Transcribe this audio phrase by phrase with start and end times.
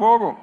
[0.00, 0.38] Богу!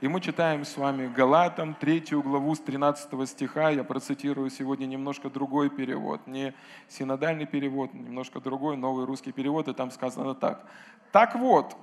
[0.00, 3.68] И мы читаем с вами Галатам, третью главу с 13 стиха.
[3.68, 6.26] Я процитирую сегодня немножко другой перевод.
[6.26, 6.54] Не
[6.88, 9.68] синодальный перевод, немножко другой, новый русский перевод.
[9.68, 10.64] И там сказано так.
[11.12, 11.76] «Так вот,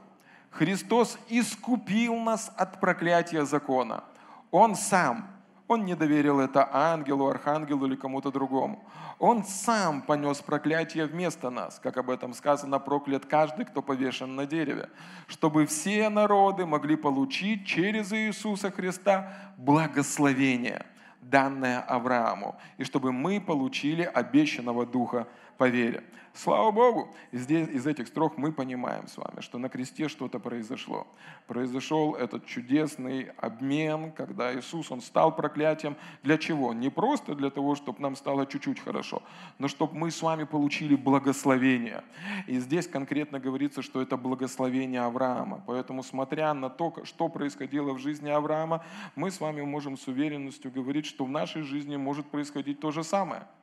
[0.50, 4.04] Христос искупил нас от проклятия закона.
[4.50, 5.28] Он сам
[5.70, 8.84] он не доверил это ангелу, архангелу или кому-то другому.
[9.20, 14.48] Он сам понес проклятие вместо нас, как об этом сказано, проклят каждый, кто повешен на
[14.48, 14.90] дереве,
[15.28, 20.88] чтобы все народы могли получить через Иисуса Христа благословение,
[21.22, 25.28] данное Аврааму, и чтобы мы получили обещанного Духа
[25.60, 26.04] по вере.
[26.34, 31.06] Слава Богу, здесь, из этих строк мы понимаем с вами, что на кресте что-то произошло.
[31.48, 35.98] Произошел этот чудесный обмен, когда Иисус, Он стал проклятием.
[36.24, 36.74] Для чего?
[36.74, 39.22] Не просто для того, чтобы нам стало чуть-чуть хорошо,
[39.58, 42.04] но чтобы мы с вами получили благословение.
[42.48, 45.62] И здесь конкретно говорится, что это благословение Авраама.
[45.68, 48.86] Поэтому, смотря на то, что происходило в жизни Авраама,
[49.18, 53.04] мы с вами можем с уверенностью говорить, что в нашей жизни может происходить то же
[53.04, 53.44] самое–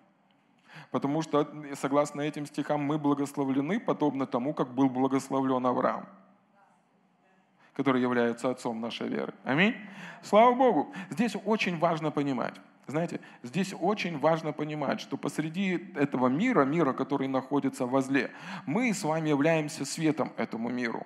[0.91, 6.06] Потому что, согласно этим стихам, мы благословлены, подобно тому, как был благословлен Авраам,
[7.74, 9.34] который является отцом нашей веры.
[9.44, 9.74] Аминь.
[10.22, 10.92] Слава Богу.
[11.10, 12.55] Здесь очень важно понимать.
[12.86, 18.30] Знаете, здесь очень важно понимать, что посреди этого мира, мира, который находится возле,
[18.64, 21.05] мы с вами являемся светом этому миру.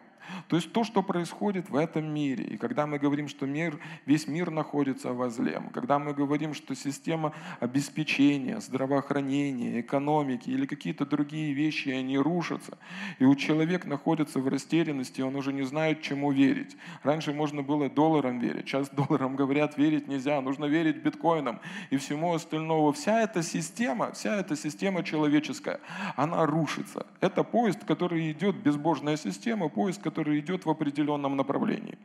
[0.49, 4.27] То есть то, что происходит в этом мире, и когда мы говорим, что мир, весь
[4.27, 11.89] мир находится возле, когда мы говорим, что система обеспечения, здравоохранения, экономики или какие-то другие вещи,
[11.91, 12.79] они рушатся,
[13.19, 16.77] и у человека находится в растерянности, он уже не знает, чему верить.
[17.03, 22.35] Раньше можно было долларам верить, сейчас долларам говорят, верить нельзя, нужно верить биткоинам и всему
[22.35, 22.93] остальному.
[22.93, 25.81] Вся эта система, вся эта система человеческая,
[26.17, 27.07] она рушится.
[27.21, 31.97] Это поезд, который идет, безбожная система, поезд, который идет в определенном направлении.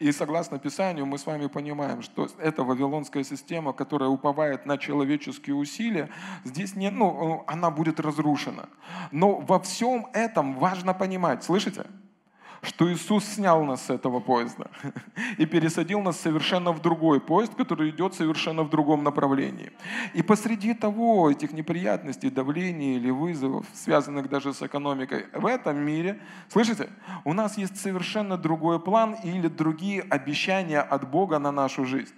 [0.00, 5.54] И согласно Писанию мы с вами понимаем, что эта вавилонская система, которая уповает на человеческие
[5.54, 6.08] усилия,
[6.44, 8.68] здесь не, ну, она будет разрушена.
[9.12, 11.86] Но во всем этом важно понимать, слышите?
[12.62, 14.70] Что Иисус снял нас с этого поезда
[15.36, 19.72] и пересадил нас совершенно в другой поезд, который идет совершенно в другом направлении.
[20.14, 26.20] И посреди того, этих неприятностей, давлений или вызовов, связанных даже с экономикой, в этом мире,
[26.48, 26.88] слышите,
[27.24, 32.14] у нас есть совершенно другой план или другие обещания от Бога на нашу жизнь.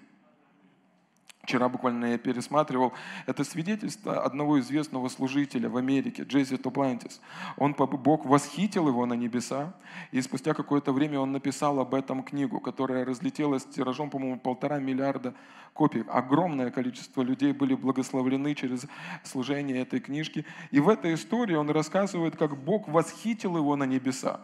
[1.44, 2.94] Вчера буквально я пересматривал
[3.26, 7.20] это свидетельство одного известного служителя в Америке, Джейси Топлантис.
[7.58, 9.74] Он, Бог восхитил его на небеса,
[10.10, 15.34] и спустя какое-то время он написал об этом книгу, которая разлетелась тиражом, по-моему, полтора миллиарда
[15.74, 16.02] копий.
[16.08, 18.86] Огромное количество людей были благословлены через
[19.22, 20.46] служение этой книжки.
[20.70, 24.40] И в этой истории он рассказывает, как Бог восхитил его на небеса.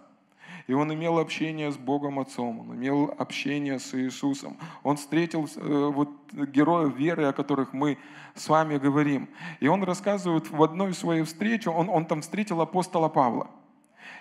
[0.70, 4.56] И он имел общение с Богом Отцом, он имел общение с Иисусом.
[4.84, 7.98] Он встретил э, вот, героев веры, о которых мы
[8.36, 9.28] с вами говорим.
[9.58, 13.50] И он рассказывает в одной своей встрече, он, он там встретил апостола Павла.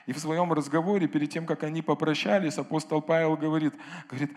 [0.08, 3.76] И в своем разговоре, перед тем, как они попрощались, апостол Павел говорит,
[4.10, 4.32] говорит,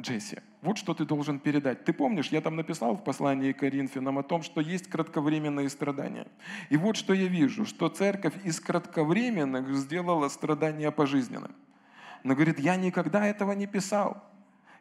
[0.00, 1.84] Джесси, вот что ты должен передать.
[1.84, 6.26] Ты помнишь, я там написал в послании к Коринфянам о том, что есть кратковременные страдания.
[6.70, 11.54] И вот что я вижу, что церковь из кратковременных сделала страдания пожизненным.
[12.22, 14.22] Но говорит, я никогда этого не писал.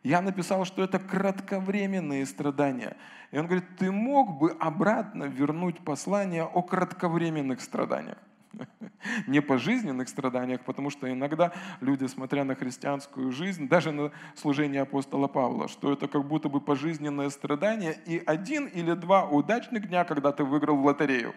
[0.03, 2.95] Я написал, что это кратковременные страдания.
[3.31, 8.17] И он говорит, ты мог бы обратно вернуть послание о кратковременных страданиях.
[9.27, 11.51] не пожизненных страданиях, потому что иногда
[11.81, 16.61] люди, смотря на христианскую жизнь, даже на служение апостола Павла, что это как будто бы
[16.61, 21.33] пожизненное страдание и один или два удачных дня, когда ты выиграл в лотерею.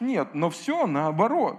[0.00, 1.58] Нет, но все наоборот.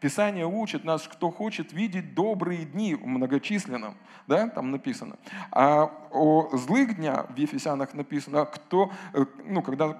[0.00, 3.96] Писание учит нас, кто хочет видеть добрые дни в многочисленном,
[4.26, 5.16] да, там написано.
[5.50, 9.98] А о злых днях в Ефесянах написано, кто, э, ну, когда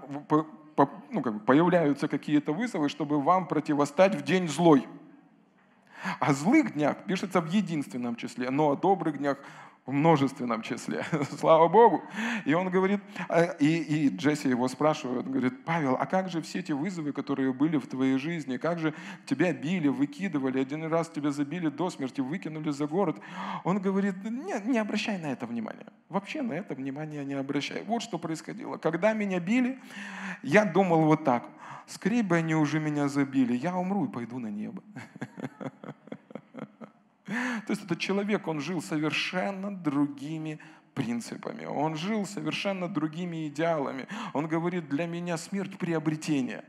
[1.10, 4.86] ну, как бы появляются какие-то вызовы, чтобы вам противостать в день злой.
[6.20, 9.38] О злых днях пишется в единственном числе, но о добрых днях
[9.86, 11.04] в множественном числе.
[11.38, 12.02] Слава Богу.
[12.44, 16.58] И он говорит, а, и, и Джесси его спрашивает, говорит, Павел, а как же все
[16.58, 18.94] эти вызовы, которые были в твоей жизни, как же
[19.26, 23.20] тебя били, выкидывали, один раз тебя забили до смерти, выкинули за город.
[23.62, 25.86] Он говорит, не, не обращай на это внимания.
[26.08, 27.84] Вообще на это внимание не обращай.
[27.84, 28.78] Вот что происходило.
[28.78, 29.78] Когда меня били,
[30.42, 31.44] я думал вот так,
[31.86, 34.82] скорее бы они уже меня забили, я умру и пойду на небо.
[37.26, 40.60] То есть этот человек, он жил совершенно другими
[40.94, 44.06] принципами, он жил совершенно другими идеалами.
[44.32, 46.64] Он говорит, для меня смерть приобретение.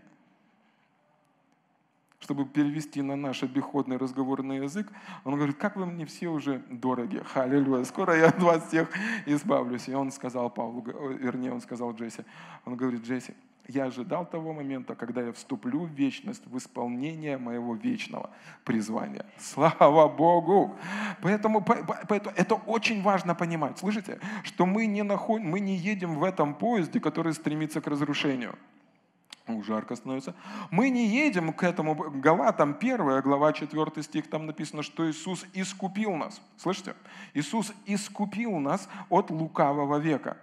[2.19, 4.91] чтобы перевести на наш обиходный разговорный язык,
[5.23, 8.89] он говорит, как вы мне все уже дороги, халилюя, скоро я от вас всех
[9.25, 9.87] избавлюсь.
[9.87, 12.23] И он сказал Павлу, вернее, он сказал Джесси,
[12.65, 13.33] он говорит, Джесси,
[13.67, 18.29] я ожидал того момента, когда я вступлю в вечность, в исполнение моего вечного
[18.63, 19.25] призвания.
[19.37, 20.75] Слава Богу!
[21.21, 23.77] Поэтому, поэтому это очень важно понимать.
[23.77, 28.55] Слышите, что мы не, находим, мы не едем в этом поезде, который стремится к разрушению.
[29.47, 30.35] Ну, жарко становится.
[30.71, 36.15] Мы не едем к этому Галатам, 1 глава, 4 стих, там написано, что Иисус искупил
[36.15, 36.41] нас.
[36.57, 36.95] Слышите?
[37.33, 40.37] Иисус искупил нас от лукавого века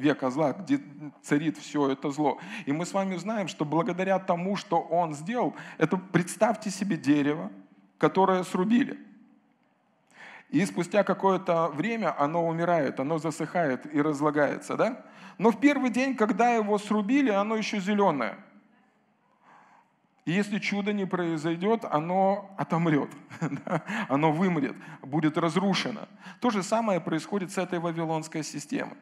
[0.00, 0.80] века зла, где
[1.22, 2.38] царит все это зло.
[2.66, 7.50] И мы с вами знаем, что благодаря тому, что Он сделал, это представьте себе дерево,
[7.98, 8.98] которое срубили.
[10.50, 15.04] И спустя какое-то время оно умирает, оно засыхает и разлагается, да?
[15.38, 18.36] Но в первый день, когда его срубили, оно еще зеленое.
[20.26, 23.10] И если чудо не произойдет, оно отомрет,
[24.08, 26.08] оно вымрет, будет разрушено.
[26.40, 28.98] То же самое происходит с этой вавилонской системой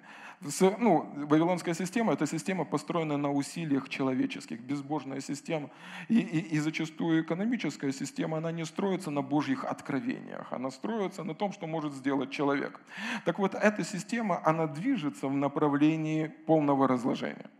[0.79, 5.71] ну, Вавилонская система– это система, построенная на усилиях человеческих, безбожная система.
[6.09, 11.35] И, и, и зачастую экономическая система, она не строится на Божьих откровениях, она строится на
[11.35, 12.81] том, что может сделать человек.
[13.25, 17.51] Так вот, эта система, она движется в направлении полного разложения.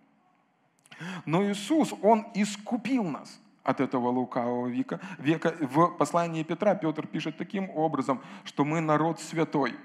[1.27, 4.99] Но Иисус, Он искупил нас от этого лукавого века.
[5.19, 5.55] века.
[5.61, 9.77] В послании Петра Петр пишет таким образом, что мы народ святой,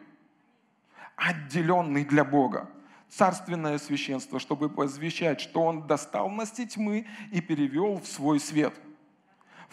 [1.17, 2.69] отделенный для Бога
[3.09, 8.73] царственное священство, чтобы возвещать, что Он достал нас тьмы и перевел в свой свет.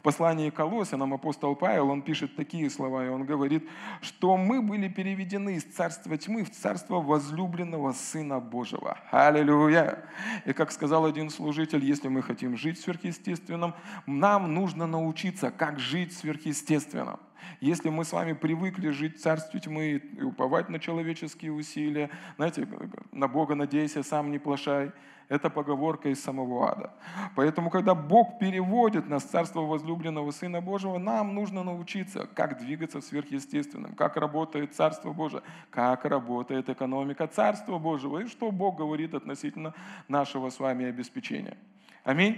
[0.00, 3.69] В послании к Колосянам апостол Павел, он пишет такие слова, и он говорит,
[4.00, 8.97] что мы были переведены из царства тьмы в царство возлюбленного Сына Божьего.
[9.11, 10.02] Аллилуйя!
[10.47, 13.75] И как сказал один служитель, если мы хотим жить сверхъестественным,
[14.06, 17.20] нам нужно научиться, как жить сверхъестественным.
[17.61, 22.67] Если мы с вами привыкли жить в царстве тьмы и уповать на человеческие усилия, знаете,
[23.12, 24.93] на Бога надейся, сам не плашай,
[25.31, 26.91] это поговорка из самого ада.
[27.37, 33.00] Поэтому, когда Бог переводит нас в царство возлюбленного Сына Божьего, нам нужно научиться, как двигаться
[33.00, 39.73] сверхъестественным, как работает Царство Божие, как работает экономика Царства Божьего и что Бог говорит относительно
[40.09, 41.56] нашего с вами обеспечения.
[42.03, 42.37] Аминь.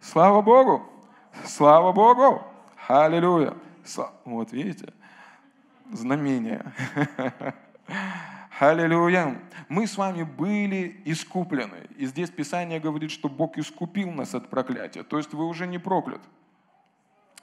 [0.00, 0.88] Слава Богу!
[1.44, 2.44] Слава Богу!
[2.86, 3.54] Аллилуйя!
[4.24, 4.92] Вот видите?
[5.90, 6.72] Знамение.
[8.60, 9.40] Аллилуйя.
[9.68, 11.86] Мы с вами были искуплены.
[11.96, 15.04] И здесь Писание говорит, что Бог искупил нас от проклятия.
[15.04, 16.20] То есть вы уже не проклят.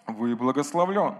[0.07, 1.15] Вы благословлен.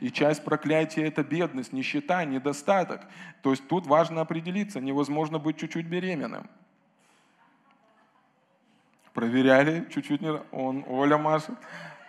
[0.00, 3.02] И часть проклятия– это бедность, нищета, недостаток.
[3.42, 4.80] То есть тут важно определиться.
[4.80, 6.48] Невозможно быть чуть-чуть беременным.
[9.12, 10.40] Проверяли чуть-чуть не...
[10.52, 11.54] Он, Оля Маша.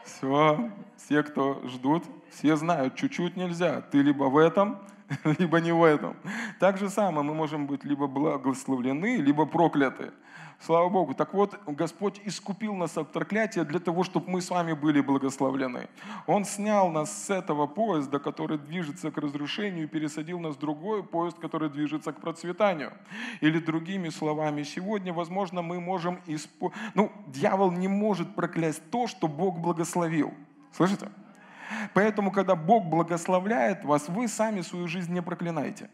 [0.04, 3.82] Все, все, кто ждут, все знают, чуть-чуть нельзя.
[3.82, 4.80] Ты либо в этом,
[5.40, 6.16] либо не в этом.
[6.60, 10.12] Так же самое мы можем быть либо благословлены, либо прокляты.
[10.62, 11.14] Слава Богу.
[11.14, 15.88] Так вот, Господь искупил нас от проклятия для того, чтобы мы с вами были благословлены.
[16.28, 21.04] Он снял нас с этого поезда, который движется к разрушению, и пересадил нас в другой
[21.04, 22.92] поезд, который движется к процветанию.
[23.40, 26.20] Или другими словами, сегодня, возможно, мы можем...
[26.28, 26.52] Исп...
[26.94, 30.34] Ну, дьявол не может проклясть то, что Бог благословил.
[30.74, 31.10] Слышите?
[31.94, 35.90] Поэтому, когда Бог благословляет вас, вы сами свою жизнь не проклинаете.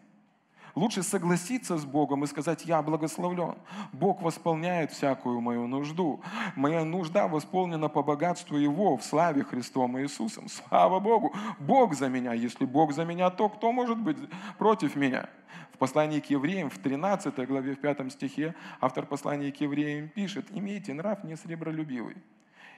[0.76, 3.56] Лучше согласиться с Богом и сказать, я благословлен.
[3.94, 6.22] Бог восполняет всякую мою нужду.
[6.58, 10.50] Моя нужда восполнена по богатству Его в славе Христом Иисусом.
[10.50, 11.34] Слава Богу!
[11.60, 12.34] Бог за меня.
[12.34, 14.18] Если Бог за меня, то кто может быть
[14.58, 15.30] против меня?
[15.72, 20.48] В послании к евреям, в 13 главе, в 5 стихе, автор послания к евреям пишет,
[20.52, 22.18] «Имейте нрав не сребролюбивый,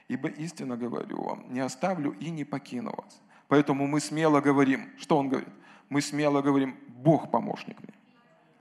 [0.06, 3.20] Ибо истинно говорю вам, не оставлю и не покину вас.
[3.48, 5.48] Поэтому мы смело говорим, что он говорит?
[5.88, 7.94] Мы смело говорим, Бог помощник мне.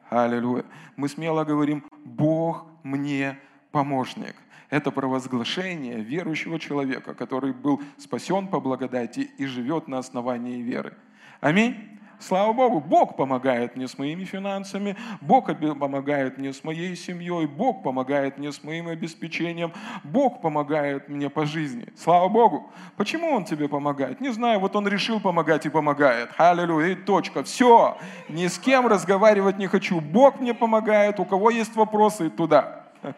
[0.09, 0.63] Аллилуйя.
[0.95, 3.39] Мы смело говорим, Бог мне
[3.71, 4.35] помощник.
[4.69, 10.93] Это провозглашение верующего человека, который был спасен по благодати и живет на основании веры.
[11.39, 11.99] Аминь.
[12.19, 15.47] Слава Богу, Бог помогает мне с моими финансами, Бог
[15.79, 19.71] помогает мне с моей семьей, Бог помогает мне с моим обеспечением,
[20.03, 21.87] Бог помогает мне по жизни.
[21.95, 22.71] Слава Богу.
[22.95, 24.19] Почему Он тебе помогает?
[24.19, 26.29] Не знаю, вот Он решил помогать и помогает.
[26.37, 27.43] Аллилуйя, и точка.
[27.43, 27.97] Все,
[28.29, 30.01] ни с кем разговаривать не хочу.
[30.01, 32.87] Бог мне помогает, у кого есть вопросы, туда.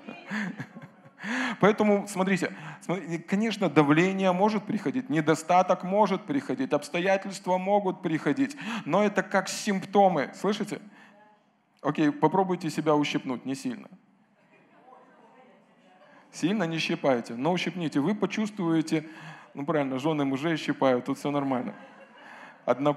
[1.60, 2.54] Поэтому, смотрите,
[3.28, 8.56] конечно, давление может приходить, недостаток может приходить, обстоятельства могут приходить,
[8.86, 10.80] но это как симптомы, слышите?
[11.82, 13.88] Окей, попробуйте себя ущипнуть, не сильно.
[16.32, 18.00] Сильно не щипайте, но ущипните.
[18.00, 19.08] Вы почувствуете,
[19.54, 21.74] ну правильно, жены мужей щипают, тут все нормально.
[22.66, 22.96] Одна.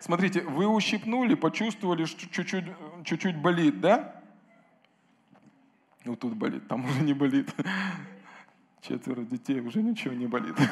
[0.00, 2.64] Смотрите, вы ущипнули, почувствовали, что чуть-чуть,
[3.04, 4.17] чуть-чуть болит, да?
[6.08, 7.54] Вот тут болит, там уже не болит.
[8.80, 10.56] Четверо детей, уже ничего не болит.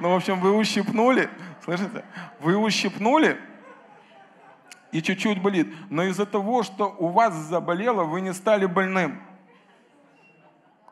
[0.00, 1.30] Ну, в общем, вы ущипнули,
[1.62, 2.04] слышите?
[2.40, 3.38] Вы ущипнули,
[4.90, 5.68] и чуть-чуть болит.
[5.88, 9.22] Но из-за того, что у вас заболело, вы не стали больным.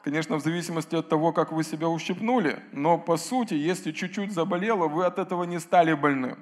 [0.04, 4.86] Конечно, в зависимости от того, как вы себя ущипнули, но по сути, если чуть-чуть заболело,
[4.86, 6.38] вы от этого не стали больным.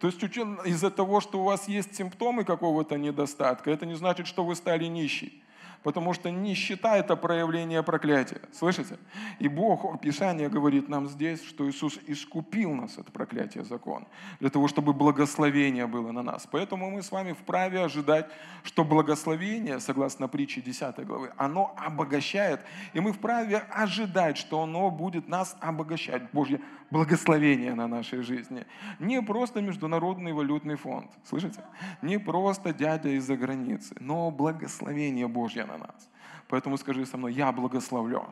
[0.00, 4.44] То есть из-за того, что у вас есть симптомы какого-то недостатка, это не значит, что
[4.44, 5.42] вы стали нищий
[5.82, 8.40] потому что нищета– это проявление проклятия.
[8.52, 8.98] Слышите?
[9.38, 14.06] И Бог, Писание говорит нам здесь, что Иисус искупил нас от проклятия закона,
[14.40, 16.46] для того, чтобы благословение было на нас.
[16.50, 18.30] Поэтому мы с вами вправе ожидать,
[18.62, 22.60] что благословение, согласно притче 10 главы, оно обогащает,
[22.94, 26.22] и мы вправе ожидать, что оно будет нас обогащать.
[26.32, 28.64] Божье благословение на нашей жизни.
[28.98, 31.60] Не просто Международный валютный фонд, слышите?
[32.02, 36.08] Не просто дядя из-за границы, но благословение Божье на нас.
[36.48, 38.24] Поэтому скажи со мной, я благословлю.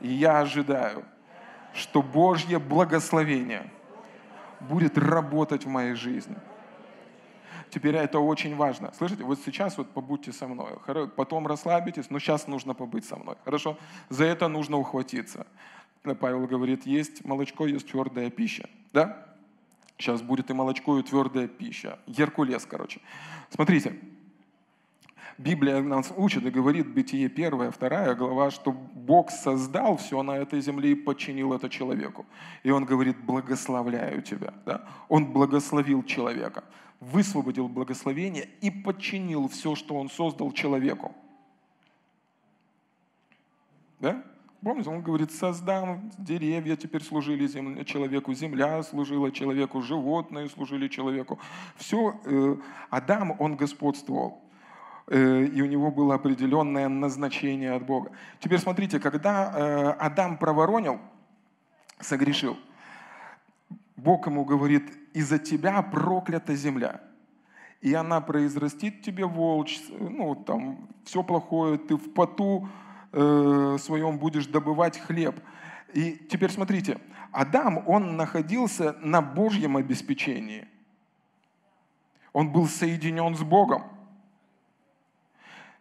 [0.00, 1.04] И я ожидаю,
[1.74, 3.70] что Божье благословение
[4.60, 6.36] будет работать в моей жизни.
[7.68, 8.92] Теперь это очень важно.
[8.96, 10.78] Слышите, вот сейчас вот побудьте со мной.
[11.16, 13.34] Потом расслабитесь, но сейчас нужно побыть со мной.
[13.44, 13.76] Хорошо?
[14.08, 15.46] За это нужно ухватиться.
[16.14, 18.68] Павел говорит, есть молочко, есть твердая пища.
[18.92, 19.26] Да?
[19.98, 21.98] Сейчас будет и молочко, и твердая пища.
[22.06, 23.00] Геркулес, короче.
[23.50, 23.98] Смотрите,
[25.38, 30.60] Библия нас учит и говорит, Бытие 1, 2 глава, что Бог создал все на этой
[30.60, 32.24] земле и подчинил это человеку.
[32.62, 34.54] И Он говорит, благословляю тебя.
[34.64, 34.86] Да?
[35.08, 36.64] Он благословил человека,
[37.00, 41.14] высвободил благословение и подчинил все, что Он создал человеку.
[44.00, 44.22] Да?
[44.66, 51.38] Помните, он говорит, создам деревья, теперь служили земля, человеку, земля служила человеку, животные служили человеку.
[51.76, 52.56] Все, э,
[52.90, 54.42] Адам, он господствовал.
[55.06, 58.10] Э, и у него было определенное назначение от Бога.
[58.40, 60.98] Теперь смотрите, когда э, Адам проворонил,
[62.00, 62.56] согрешил,
[63.94, 67.02] Бог ему говорит, из-за тебя проклята земля.
[67.82, 72.68] И она произрастит тебе волч, ну там все плохое, ты в поту
[73.16, 75.40] э, своем будешь добывать хлеб.
[75.94, 77.00] И теперь смотрите,
[77.32, 80.68] Адам, он находился на Божьем обеспечении.
[82.32, 83.84] Он был соединен с Богом.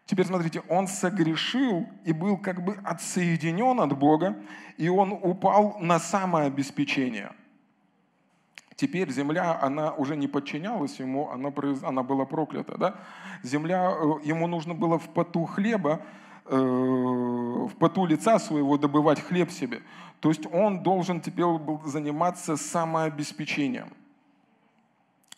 [0.06, 4.38] Теперь смотрите, он согрешил и был как бы отсоединен от Бога,
[4.78, 7.32] и он упал на самообеспечение.
[8.76, 11.52] Теперь земля, она уже не подчинялась ему, она,
[11.84, 12.78] она была проклята.
[12.78, 12.96] Да?
[13.42, 16.02] Земля, э, ему нужно было в поту хлеба,
[16.46, 19.82] в поту лица своего добывать хлеб себе.
[20.20, 23.90] То есть он должен теперь был заниматься самообеспечением.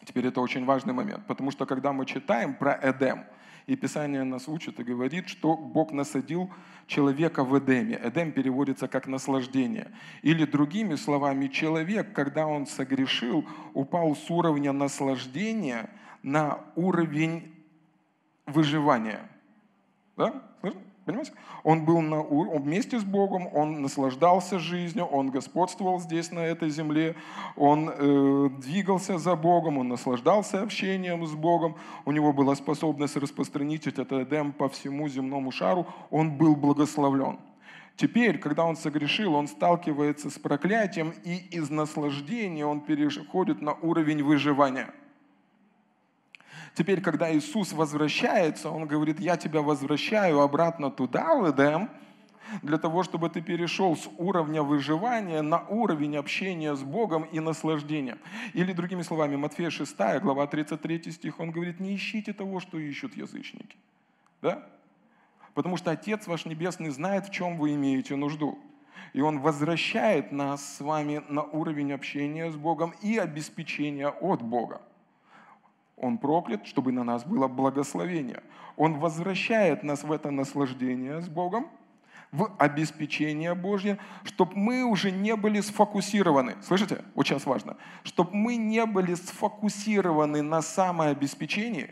[0.06, 3.26] Теперь это очень важный момент, потому что когда мы читаем про Эдем–
[3.68, 6.50] и Писание нас учит и говорит, что Бог насадил
[6.88, 8.00] человека в Эдеме.
[8.02, 9.92] Эдем переводится как наслаждение.
[10.22, 15.90] Или другими словами, человек, когда он согрешил, упал с уровня наслаждения
[16.24, 17.54] на уровень
[18.46, 19.30] выживания.
[20.16, 20.42] Да?
[21.08, 21.32] Понимаете?
[21.64, 27.16] Он был на, вместе с Богом, он наслаждался жизнью, он господствовал здесь, на этой земле,
[27.56, 33.88] он э, двигался за Богом, он наслаждался общением с Богом, у него была способность распространить
[33.88, 37.40] этот Эдем по всему земному шару, он был благословлен.
[37.96, 44.24] Теперь, когда он согрешил, он сталкивается с проклятием, и из наслаждения он переходит на уровень
[44.24, 44.94] выживания–
[46.78, 51.90] Теперь, когда Иисус возвращается, Он говорит, я тебя возвращаю обратно туда, в Эдем,
[52.62, 58.20] для того, чтобы ты перешел с уровня выживания на уровень общения с Богом и наслаждения.
[58.54, 63.18] Или другими словами, Матфея 6, глава 33 стих, он говорит, не ищите того, что ищут
[63.18, 63.76] язычники.
[64.44, 64.64] Да?
[65.56, 68.60] Потому что Отец ваш Небесный знает, в чем вы имеете нужду.
[69.14, 74.80] И Он возвращает нас с вами на уровень общения с Богом и обеспечения от Бога.
[75.98, 78.44] Он проклят, чтобы на нас было благословение.
[78.76, 81.68] Он возвращает нас в это наслаждение с Богом,
[82.32, 86.56] в обеспечение Божье, чтобы мы уже не были сфокусированы.
[86.62, 87.04] Слышите?
[87.16, 87.78] Вот сейчас важно.
[88.04, 91.90] Чтобы мы не были сфокусированы на самообеспечении.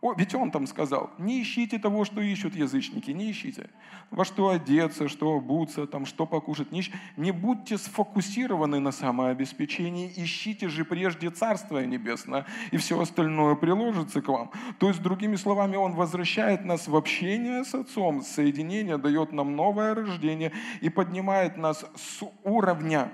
[0.00, 3.68] О, ведь он там сказал, не ищите того, что ищут язычники, не ищите.
[4.10, 6.72] Во что одеться, что обуться, там, что покушать.
[6.72, 6.82] Не,
[7.18, 14.28] не будьте сфокусированы на самообеспечении, ищите же прежде Царствие Небесное, и все остальное приложится к
[14.28, 14.50] вам.
[14.78, 19.94] То есть, другими словами, он возвращает нас в общение с Отцом, соединение дает нам новое
[19.94, 23.12] рождение и поднимает нас с уровня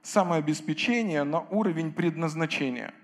[0.00, 2.94] самообеспечения на уровень предназначения–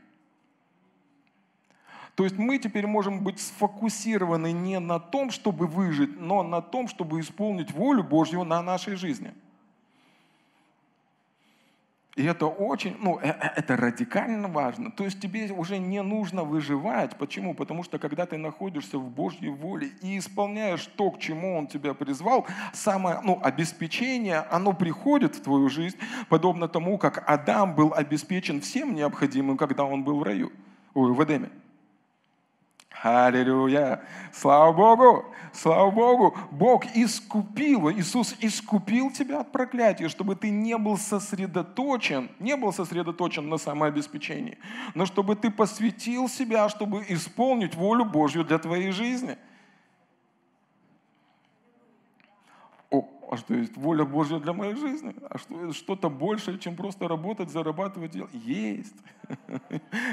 [2.19, 6.89] то есть мы теперь можем быть сфокусированы не на том, чтобы выжить, но на том,
[6.89, 9.33] чтобы исполнить волю Божью на нашей жизни.
[12.17, 14.91] И это очень, ну, э, э, это радикально важно.
[14.91, 17.17] То есть тебе уже не нужно выживать.
[17.17, 17.55] Почему?
[17.55, 21.95] Потому что когда ты находишься в Божьей воле и исполняешь то, к чему Он тебя
[21.95, 25.99] призвал, самое, ну, обеспечение, оно приходит в твою жизнь,
[26.29, 30.51] подобно тому, как Адам был обеспечен всем необходимым, когда он был в раю,
[30.95, 31.51] в Эдеме.
[33.03, 34.03] Аллилуйя!
[34.33, 35.25] Слава Богу!
[35.53, 36.37] Слава Богу!
[36.51, 43.49] Бог искупил, Иисус искупил тебя от проклятия, чтобы ты не был сосредоточен, не был сосредоточен
[43.49, 44.59] на самообеспечении,
[44.95, 49.37] но чтобы ты посвятил себя, чтобы исполнить волю Божью для твоей жизни–
[53.31, 55.15] а что есть воля Божья для моей жизни?
[55.29, 58.33] А что что-то большее, чем просто работать, зарабатывать, делать?
[58.33, 58.97] Есть.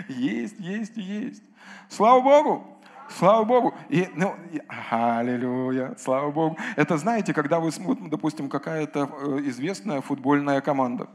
[0.10, 1.44] Есть, есть, есть.
[1.90, 2.68] Слава Богу!
[3.10, 3.74] Слава Богу.
[3.90, 6.58] И, ну, и, аллилуйя, слава Богу.
[6.76, 11.08] Это знаете, когда вы смотрите, допустим, какая-то э, известная футбольная команда.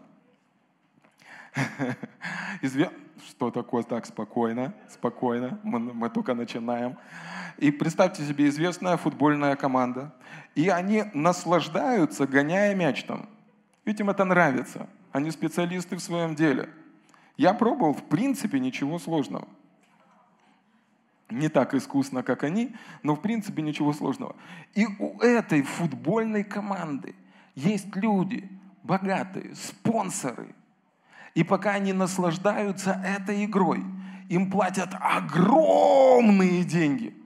[2.62, 2.90] Изве...
[3.28, 6.96] Что такое так спокойно, спокойно, мы, мы только начинаем.
[7.58, 10.14] И представьте себе, известная футбольная команда.
[10.54, 13.28] И они наслаждаются, гоняя мяч там.
[13.84, 14.88] Ведь им это нравится.
[15.12, 16.68] Они специалисты в своем деле.
[17.36, 19.48] Я пробовал, в принципе, ничего сложного.
[21.30, 24.34] Не так искусно, как они, но в принципе ничего сложного.
[24.74, 27.14] И у этой футбольной команды
[27.54, 28.48] есть люди,
[28.82, 30.54] богатые, спонсоры.
[31.34, 33.84] И пока они наслаждаются этой игрой,
[34.28, 37.14] им платят огромные деньги–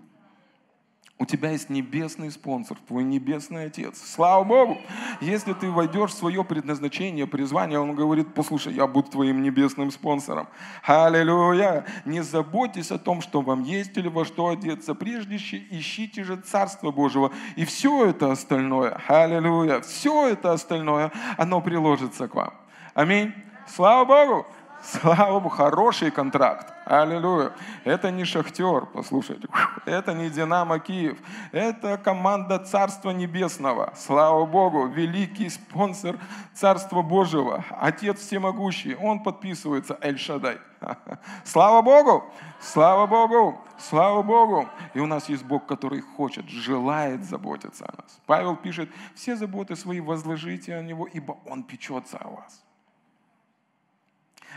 [1.16, 4.02] у тебя есть небесный спонсор, твой небесный Отец.
[4.04, 4.78] Слава Богу!
[5.21, 10.49] Если ты войдешь в свое предназначение, призвание, Он говорит, послушай, я буду твоим небесным спонсором.
[10.82, 11.86] Аллилуйя!
[12.04, 14.97] Не заботьтесь о том, что вам есть или во что одеться.
[14.97, 17.30] Прежде ищите же Царство Божьего.
[17.54, 22.52] И все это остальное, аллилуйя, все это остальное, оно приложится к вам.
[22.93, 23.32] Аминь.
[23.66, 24.46] Слава Богу!
[24.84, 26.70] Слава Богу, хороший контракт.
[26.84, 27.52] Аллилуйя.
[27.84, 29.48] Это не шахтер, послушайте.
[29.86, 31.18] Это не Динамо Киев.
[31.52, 33.94] Это команда Царства Небесного.
[33.96, 36.18] Слава Богу, великий спонсор
[36.52, 37.64] Царства Божьего.
[37.70, 38.94] Отец Всемогущий.
[38.94, 40.58] Он подписывается Эль Шадай.
[41.44, 42.24] Слава Богу!
[42.60, 43.58] Слава Богу!
[43.78, 44.68] Слава Богу!
[44.92, 48.20] И у нас есть Бог, который хочет, желает заботиться о нас.
[48.26, 52.64] Павел пишет, все заботы свои возложите о Него, ибо Он печется о вас.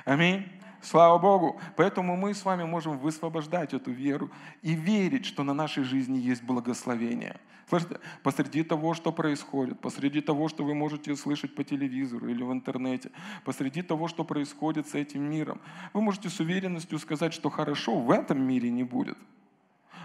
[0.07, 0.47] Аминь.
[0.81, 1.59] Слава Богу.
[1.75, 6.43] Поэтому мы с вами можем высвобождать эту веру и верить, что на нашей жизни есть
[6.43, 7.41] благословение.
[7.67, 12.53] Слышите, посреди того, что происходит, посреди того, что вы можете слышать по телевизору или в
[12.53, 13.11] интернете,
[13.43, 15.59] посреди того, что происходит с этим миром,
[15.91, 19.17] вы можете с уверенностью сказать, что хорошо в этом мире не будет.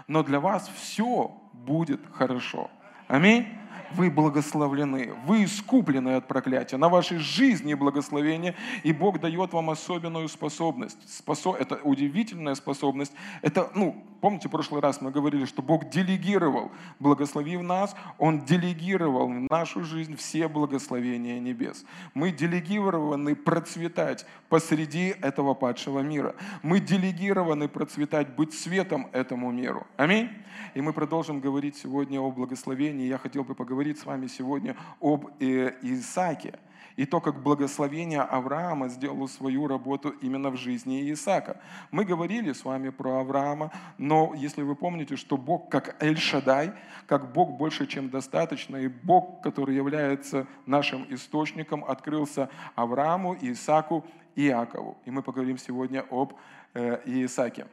[0.09, 2.69] Но для вас все будет хорошо.
[3.07, 3.47] Аминь
[3.95, 10.27] вы благословлены, вы искуплены от проклятия, на вашей жизни благословение, и Бог дает вам особенную
[10.27, 10.97] способность.
[11.07, 11.55] Способ...
[11.59, 13.13] Это удивительная способность.
[13.41, 19.27] Это, ну, помните, в прошлый раз мы говорили, что Бог делегировал, благословив нас, Он делегировал
[19.27, 21.85] в нашу жизнь все благословения небес.
[22.13, 26.35] Мы делегированы процветать посреди этого падшего мира.
[26.61, 29.85] Мы делегированы процветать, быть светом этому миру.
[29.97, 30.29] Аминь.
[30.73, 33.07] И мы продолжим говорить сегодня о благословении.
[33.07, 36.59] Я хотел бы поговорить с вами сегодня об э, Исааке
[36.97, 41.61] и то, как благословение Авраама сделало свою работу именно в жизни Исаака.
[41.89, 46.73] Мы говорили с вами про Авраама, но если вы помните, что Бог как Эль-Шадай,
[47.07, 54.03] как Бог больше, чем достаточно, и Бог, который является нашим источником, открылся Аврааму, Исааку
[54.35, 54.97] и Иакову.
[55.05, 56.33] И мы поговорим сегодня об
[56.73, 57.65] э, Исааке.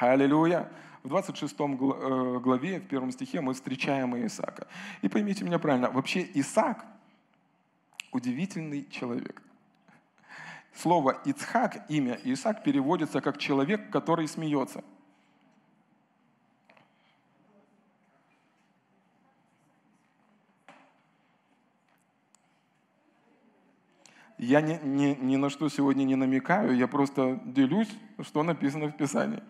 [0.00, 0.66] Аллилуйя!
[1.08, 4.66] В 26 э, главе, в первом стихе мы встречаем Исаака.
[5.00, 6.84] И поймите меня правильно, вообще Исаак
[8.12, 9.42] удивительный человек.
[10.74, 14.84] Слово Ицхак, имя Исаак, переводится как человек, который смеется.
[24.36, 27.90] Я ни, ни, ни на что сегодня не намекаю, я просто делюсь,
[28.20, 29.42] что написано в Писании.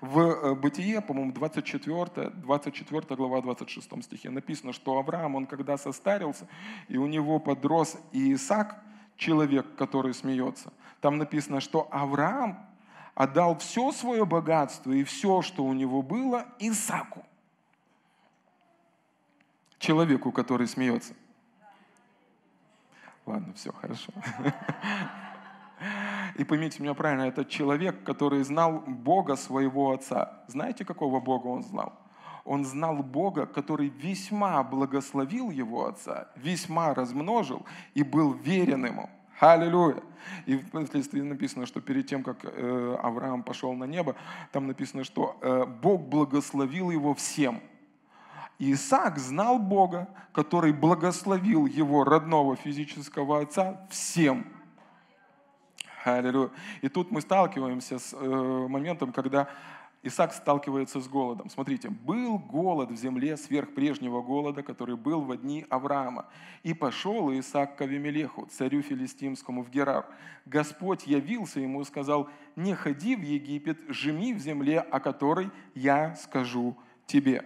[0.00, 6.46] В э, Бытие, по-моему, 24, 24 глава 26 стихе написано, что Авраам, он когда состарился,
[6.88, 8.82] и у него подрос Исаак,
[9.16, 12.66] человек, который смеется, там написано, что Авраам
[13.14, 17.24] отдал все свое богатство и все, что у него было, Исаку,
[19.78, 21.14] человеку, который смеется.
[23.26, 24.12] Ладно, все, хорошо.
[26.36, 30.44] И поймите меня правильно, это человек, который знал Бога своего отца.
[30.48, 31.92] Знаете, какого Бога он знал?
[32.44, 39.08] Он знал Бога, который весьма благословил его отца, весьма размножил и был верен ему.
[39.40, 40.02] Аллилуйя.
[40.46, 44.14] И впоследствии написано, что перед тем, как э, Авраам пошел на небо,
[44.52, 47.60] там написано, что э, Бог благословил его всем.
[48.58, 54.46] Исаак знал Бога, который благословил его родного физического отца всем.
[56.04, 56.50] Аллилуйя.
[56.82, 58.18] И тут мы сталкиваемся с э,
[58.68, 59.48] моментом, когда
[60.02, 61.48] Исаак сталкивается с голодом.
[61.48, 66.26] Смотрите, был голод в земле сверх прежнего голода, который был в дни Авраама.
[66.62, 70.06] И пошел Исаак к Авимелеху, царю филистимскому в Герар.
[70.44, 76.14] Господь явился ему и сказал, не ходи в Египет, жми в земле, о которой я
[76.16, 77.42] скажу тебе.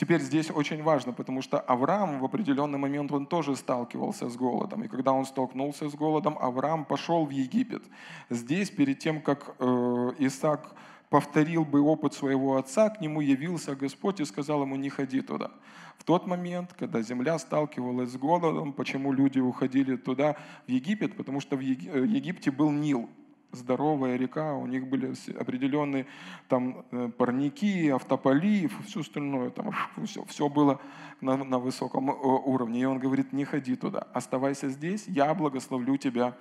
[0.00, 4.82] Теперь здесь очень важно, потому что Авраам в определенный момент он тоже сталкивался с голодом.
[4.82, 7.82] И когда он столкнулся с голодом, Авраам пошел в Египет.
[8.30, 10.74] Здесь, перед тем, как э, Исаак
[11.10, 15.50] повторил бы опыт своего отца, к нему явился Господь и сказал ему, не ходи туда.
[15.98, 20.36] В тот момент, когда земля сталкивалась с голодом, почему люди уходили туда,
[20.66, 21.14] в Египет?
[21.14, 23.10] Потому что в э, Египте был Нил,
[23.52, 26.06] здоровая река, у них были определенные
[26.48, 29.72] там э, парники, автополив, все остальное, там
[30.04, 30.80] все, все было
[31.20, 32.82] на, на высоком э, уровне.
[32.82, 36.36] И он говорит, не ходи туда, оставайся здесь, я благословлю тебя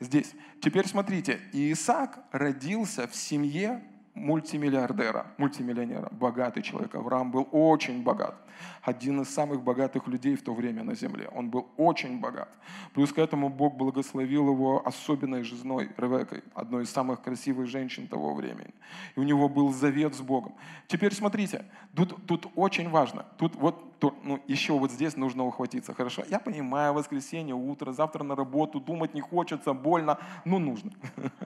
[0.00, 0.34] здесь.
[0.60, 3.82] Теперь смотрите, Исаак родился в семье
[4.14, 6.94] мультимиллиардера, мультимиллионера, богатый человек.
[6.94, 8.34] Авраам был очень богат.
[8.82, 11.28] Один из самых богатых людей в то время на земле.
[11.34, 12.48] Он был очень богат.
[12.94, 18.34] Плюс к этому Бог благословил его особенной женой Ревекой, одной из самых красивых женщин того
[18.34, 18.74] времени.
[19.16, 20.54] И у него был завет с Богом.
[20.88, 23.24] Теперь смотрите, тут, тут очень важно.
[23.38, 25.94] Тут вот тут, ну, еще вот здесь нужно ухватиться.
[25.94, 26.24] Хорошо?
[26.28, 30.90] Я понимаю, воскресенье, утро, завтра на работу, думать не хочется, больно, но нужно.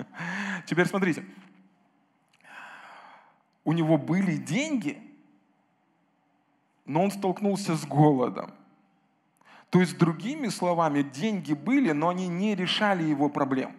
[0.67, 1.23] Теперь смотрите,
[3.67, 5.03] у него были деньги,
[6.87, 8.53] но он столкнулся с голодом.
[9.71, 13.77] То есть, другими словами, деньги были, но они не решали его проблем.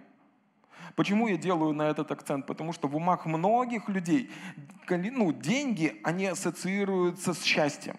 [0.96, 2.46] Почему я делаю на этот акцент?
[2.46, 4.30] Потому что в умах многих людей
[4.90, 7.96] ну, деньги, они ассоциируются с счастьем.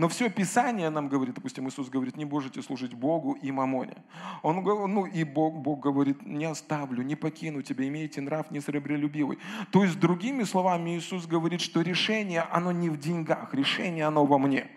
[0.00, 3.98] Но все Писание нам говорит, допустим, Иисус говорит, не можете служить Богу и мамоне.
[4.42, 9.38] Он, ну и Бог, Бог говорит, не оставлю, не покину тебя, имейте нрав несребролюбивый.
[9.70, 14.38] То есть, другими словами, Иисус говорит, что решение, оно не в деньгах, решение, оно во
[14.38, 14.68] мне.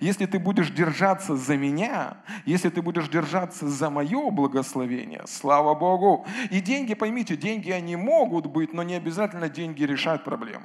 [0.00, 6.24] Если ты будешь держаться за меня, если ты будешь держаться за мое благословение, слава Богу.
[6.50, 10.64] И деньги, поймите, деньги они могут быть, но не обязательно деньги решают проблему.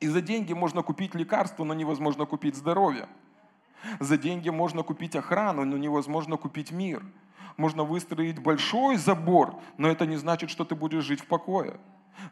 [0.00, 3.08] И за деньги можно купить лекарство, но невозможно купить здоровье.
[4.00, 7.04] За деньги можно купить охрану, но невозможно купить мир.
[7.56, 11.78] Можно выстроить большой забор, но это не значит, что ты будешь жить в покое.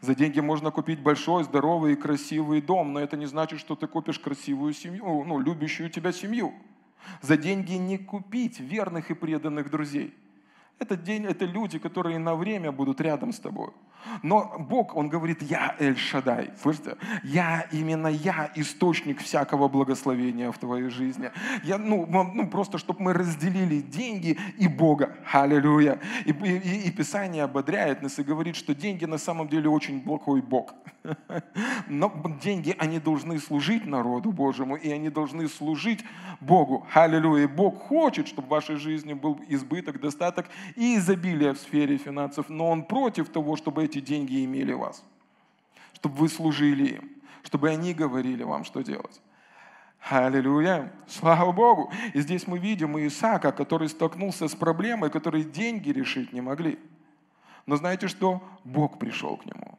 [0.01, 3.87] За деньги можно купить большой, здоровый и красивый дом, но это не значит, что ты
[3.87, 6.55] купишь красивую семью, ну, любящую тебя семью.
[7.21, 10.15] За деньги не купить верных и преданных друзей.
[10.79, 13.71] Это, день, это люди, которые на время будут рядом с тобой.
[14.23, 16.51] Но Бог, Он говорит, я Эль-Шадай.
[16.61, 16.97] Слышите?
[17.23, 21.31] Я, именно я, источник всякого благословения в твоей жизни.
[21.63, 25.17] Я, ну, ну просто, чтобы мы разделили деньги и Бога.
[25.33, 26.01] Аллилуйя.
[26.27, 30.43] И, и, и Писание ободряет нас и говорит, что деньги на самом деле очень плохой
[30.43, 30.75] Бог.
[31.89, 36.05] Но деньги, они должны служить народу Божьему, и они должны служить
[36.41, 36.87] Богу.
[36.93, 37.49] Аллилуйя.
[37.49, 42.71] Бог хочет, чтобы в вашей жизни был избыток, достаток и изобилие в сфере финансов, но
[42.71, 45.05] Он против того, чтобы эти деньги имели вас,
[45.95, 47.11] чтобы вы служили им,
[47.43, 49.21] чтобы они говорили вам, что делать.
[50.11, 50.93] Аллилуйя!
[51.07, 51.91] Слава Богу!
[52.13, 56.79] И здесь мы видим Исаака, который столкнулся с проблемой, который деньги решить не могли.
[57.65, 58.43] Но знаете что?
[58.65, 59.79] Бог пришел к нему.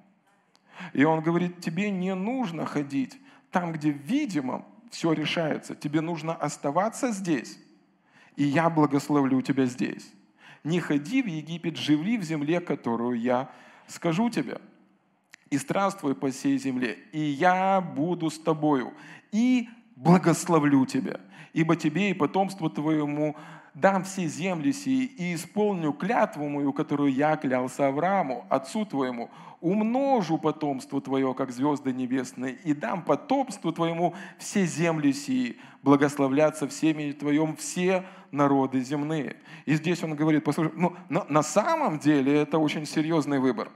[0.93, 3.19] И он говорит, тебе не нужно ходить
[3.51, 5.75] там, где видимо все решается.
[5.75, 7.57] Тебе нужно оставаться здесь,
[8.35, 10.11] и я благословлю тебя здесь.
[10.65, 13.51] Не ходи в Египет, живи в земле, которую я
[13.85, 14.59] скажу тебе,
[15.51, 18.91] и странствуй по всей земле, и я буду с тобою,
[19.31, 21.21] и благословлю тебя,
[21.53, 23.35] ибо тебе и потомству твоему
[23.75, 30.37] дам все земли сии и исполню клятву мою, которую я клялся Аврааму, отцу твоему, умножу
[30.37, 37.55] потомство твое, как звезды небесные, и дам потомству твоему все земли сии, благословляться всеми твоем
[37.57, 39.35] все народы земные.
[39.65, 43.69] И здесь он говорит, послушай, ну, на, на самом деле это очень серьезный выбор.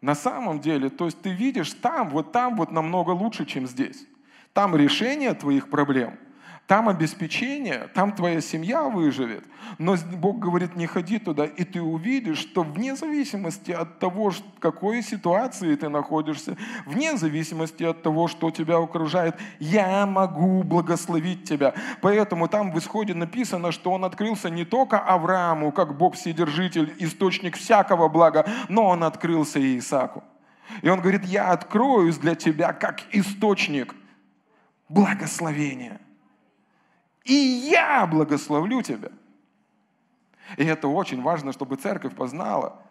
[0.00, 4.06] На самом деле, то есть ты видишь там, вот там вот намного лучше, чем здесь.
[4.54, 6.18] Там решение твоих проблем–
[6.70, 9.42] там обеспечение, там твоя семья выживет.
[9.78, 14.60] Но Бог говорит, не ходи туда, и ты увидишь, что вне зависимости от того, в
[14.60, 21.74] какой ситуации ты находишься, вне зависимости от того, что тебя окружает, я могу благословить тебя.
[22.02, 27.56] Поэтому там в исходе написано, что он открылся не только Аврааму, как Бог Вседержитель, источник
[27.56, 30.22] всякого блага, но он открылся и Исааку.
[30.82, 33.92] И он говорит, я откроюсь для тебя как источник
[34.88, 36.00] благословения–
[37.24, 39.10] и я благословлю тебя.
[40.56, 42.82] И это очень важно, чтобы церковь познала–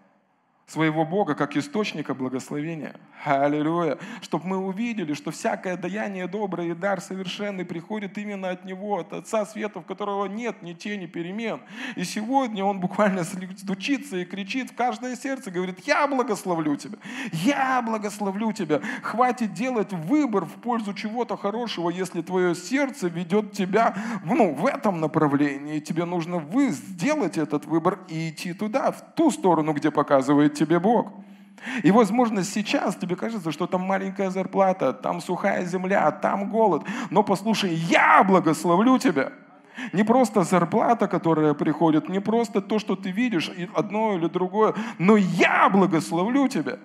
[0.69, 2.95] своего Бога как источника благословения.
[3.25, 3.97] Аллилуйя.
[4.21, 9.11] Чтобы мы увидели, что всякое даяние доброе и дар совершенный приходит именно от Него, от
[9.11, 11.61] Отца Света, в которого нет ни тени перемен.
[11.95, 16.97] И сегодня Он буквально стучится и кричит в каждое сердце, говорит, я благословлю тебя,
[17.31, 18.79] я благословлю тебя.
[19.01, 24.99] Хватит делать выбор в пользу чего-то хорошего, если твое сердце ведет тебя ну, в этом
[24.99, 25.79] направлении.
[25.79, 30.79] Тебе нужно вы сделать этот выбор и идти туда, в ту сторону, где показывает тебе
[30.79, 31.11] Бог.
[31.83, 36.83] И, возможно, сейчас тебе кажется, что там маленькая зарплата, там сухая земля, там голод.
[37.09, 39.31] Но послушай, я благословлю тебя.
[39.93, 45.15] Не просто зарплата, которая приходит, не просто то, что ты видишь, одно или другое, но
[45.17, 46.79] я благословлю тебя.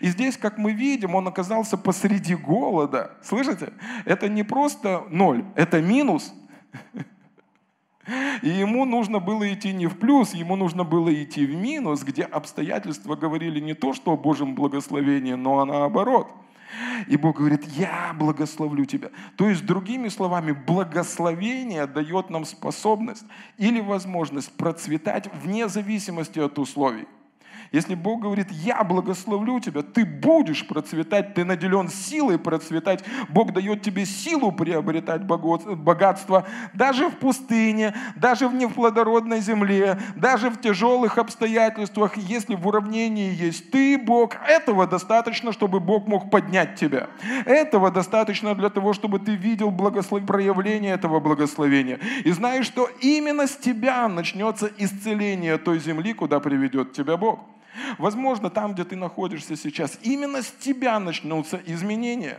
[0.00, 3.10] И здесь, как мы видим, он оказался посреди голода.
[3.22, 3.72] Слышите?
[4.04, 6.32] Это не просто ноль, это минус.
[8.42, 12.22] И ему нужно было идти не в плюс, ему нужно было идти в минус, где
[12.22, 16.28] обстоятельства говорили не то, что о Божьем благословении, но наоборот.
[17.08, 19.10] И Бог говорит, я благословлю тебя.
[19.36, 23.24] То есть, другими словами, благословение дает нам способность
[23.56, 27.06] или возможность процветать вне зависимости от условий.
[27.72, 33.04] Если Бог говорит, я благословлю тебя, ты будешь процветать, ты наделен силой процветать.
[33.28, 40.60] Бог дает тебе силу приобретать богатство даже в пустыне, даже в неплодородной земле, даже в
[40.60, 42.16] тяжелых обстоятельствах.
[42.16, 47.08] Если в уравнении есть ты, Бог, этого достаточно, чтобы Бог мог поднять тебя.
[47.44, 50.24] Этого достаточно для того, чтобы ты видел благослов...
[50.26, 51.98] проявление этого благословения.
[52.24, 57.40] И знаешь, что именно с тебя начнется исцеление той земли, куда приведет тебя Бог.
[57.98, 62.38] Возможно, там, где ты находишься сейчас, именно с тебя начнутся изменения.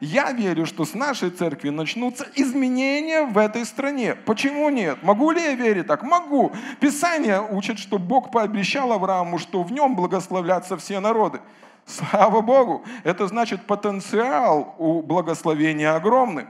[0.00, 4.14] Я верю, что с нашей церкви начнутся изменения в этой стране.
[4.14, 5.02] Почему нет?
[5.02, 6.02] Могу ли я верить так?
[6.02, 6.52] Могу.
[6.80, 11.40] Писание учит, что Бог пообещал Аврааму, что в нем благословлятся все народы.
[11.86, 12.84] Слава Богу!
[13.04, 16.46] Это значит потенциал у благословения огромный.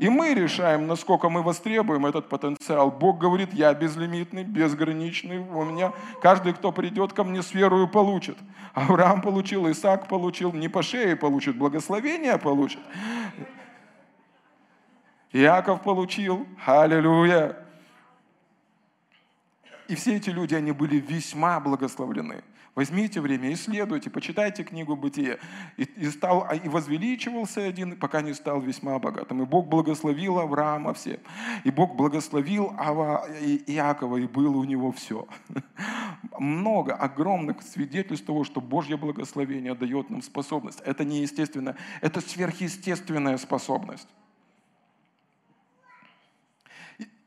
[0.00, 2.90] И мы решаем, насколько мы востребуем этот потенциал.
[2.90, 5.40] Бог говорит, я безлимитный, безграничный.
[5.40, 8.38] У меня каждый, кто придет ко мне с верою, получит.
[8.72, 12.80] Авраам получил, Исаак получил, не по шее получит, благословение получит.
[15.32, 17.58] Иаков получил, аллилуйя.
[19.86, 22.42] И все эти люди, они были весьма благословлены.
[22.74, 25.38] Возьмите время, исследуйте, почитайте книгу «Бытие».
[25.76, 29.42] И, и, стал, и возвеличивался один, пока не стал весьма богатым.
[29.42, 31.20] И Бог благословил Авраама все.
[31.64, 35.26] И Бог благословил Ава, и Иакова, и было у него все.
[36.38, 40.80] Много, огромных свидетельств того, что Божье благословение дает нам способность.
[40.80, 44.08] Это неестественно, это сверхъестественная способность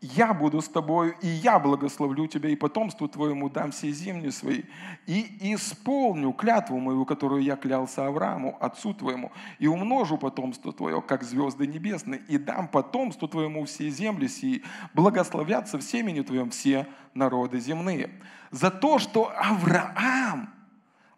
[0.04, 4.64] я буду с тобою, и я благословлю тебя, и потомству твоему дам все земли свои,
[5.08, 11.24] и исполню клятву мою, которую я клялся Аврааму, отцу твоему, и умножу потомство твое, как
[11.24, 14.64] звезды небесные, и дам потомству твоему все земли сии,
[14.94, 18.10] благословятся в семени твоем все народы земные.
[18.52, 20.54] За то, что Авраам,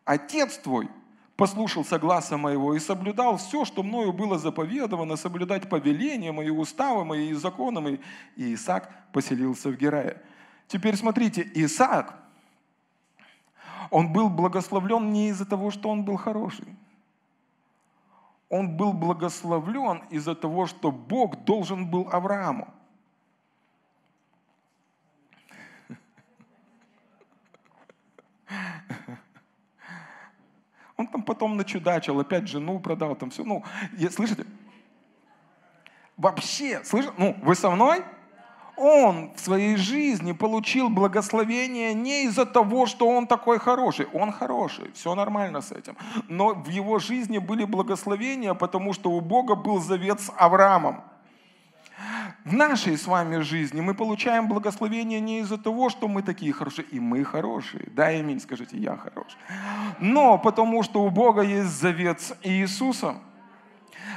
[0.06, 0.90] отец твой,
[1.36, 7.30] послушался гласа моего и соблюдал все, что мною было заповедовано, соблюдать повеления мои, уставы мои
[7.30, 7.98] и законы мои.
[8.36, 10.22] И Исаак поселился в Герае.
[10.68, 12.16] Теперь смотрите, Исаак,
[13.92, 16.76] он был благословлен не из-за того, что он был хороший.
[18.50, 22.68] Он был благословлен из-за того, что Бог должен был Аврааму.
[30.98, 33.44] Он там потом начудачил, опять жену продал, там все.
[33.44, 33.64] Ну,
[34.12, 34.46] слышите?
[36.18, 37.14] Вообще, слышите?
[37.18, 38.04] Ну, вы со мной?
[38.78, 44.08] он в своей жизни получил благословение не из-за того, что он такой хороший.
[44.14, 45.96] Он хороший, все нормально с этим.
[46.28, 51.04] Но в его жизни были благословения, потому что у Бога был завет с Авраамом.
[52.46, 56.86] В нашей с вами жизни мы получаем благословение не из-за того, что мы такие хорошие,
[56.92, 57.88] и мы хорошие.
[57.96, 59.40] Да, аминь, скажите, я хороший.
[60.00, 63.24] Но потому что у Бога есть завет с Иисусом.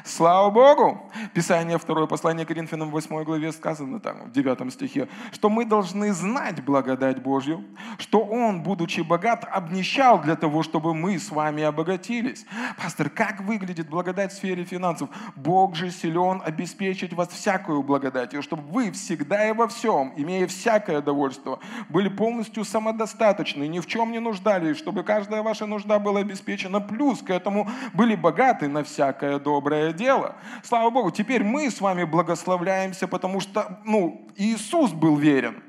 [0.05, 1.11] Слава Богу!
[1.35, 6.63] Писание, второе послание Коринфянам, 8 главе сказано там, в 9 стихе, что мы должны знать
[6.65, 7.65] благодать Божью,
[7.99, 12.47] что Он, будучи богат, обнищал для того, чтобы мы с вами обогатились.
[12.77, 15.09] Пастор, как выглядит благодать в сфере финансов?
[15.37, 21.01] Бог же силен обеспечить вас всякую благодатью, чтобы вы всегда и во всем, имея всякое
[21.01, 21.59] довольство,
[21.89, 27.21] были полностью самодостаточны, ни в чем не нуждались, чтобы каждая ваша нужда была обеспечена, плюс
[27.21, 30.37] к этому были богаты на всякое доброе доброе дело.
[30.63, 35.63] Слава Богу, теперь мы с вами благословляемся, потому что ну, Иисус был верен.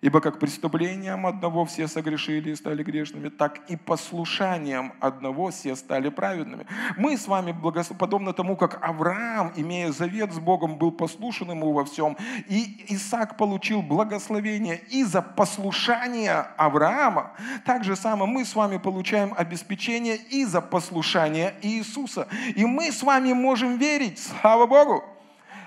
[0.00, 6.08] Ибо как преступлением одного все согрешили и стали грешными, так и послушанием одного все стали
[6.08, 6.66] праведными.
[6.96, 7.54] Мы с вами,
[7.98, 12.16] подобно тому, как Авраам, имея завет с Богом, был послушен ему во всем,
[12.48, 17.32] и Исаак получил благословение из-за послушания Авраама,
[17.66, 22.26] так же самое мы с вами получаем обеспечение из-за послушания Иисуса.
[22.56, 25.04] И мы с вами можем верить, слава Богу.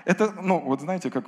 [0.04, 1.24] Это, ну, вот знаете, как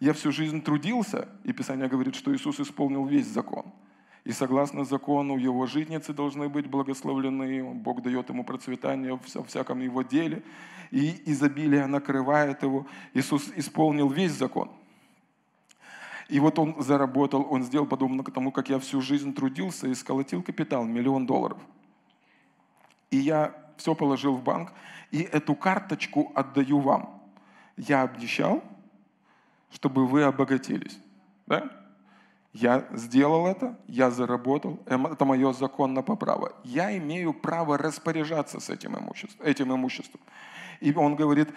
[0.00, 3.66] я всю жизнь трудился, и Писание говорит, что Иисус исполнил весь закон.
[4.24, 10.02] И согласно закону, его житницы должны быть благословлены, Бог дает ему процветание в всяком его
[10.02, 10.42] деле,
[10.90, 12.86] и изобилие накрывает его.
[13.14, 14.70] Иисус исполнил весь закон.
[16.28, 20.42] И вот он заработал, он сделал подобно тому, как я всю жизнь трудился и сколотил
[20.42, 21.58] капитал, миллион долларов.
[23.10, 24.72] И я все положил в банк,
[25.10, 27.22] и эту карточку отдаю вам.
[27.78, 28.62] Я обнищал,
[29.70, 30.98] чтобы вы обогатились.
[31.46, 31.70] Да?
[32.52, 36.52] Я сделал это, я заработал, эм, это мое законное право.
[36.64, 40.20] Я имею право распоряжаться с этим имуществом, этим имуществом.
[40.80, 41.54] И он говорит,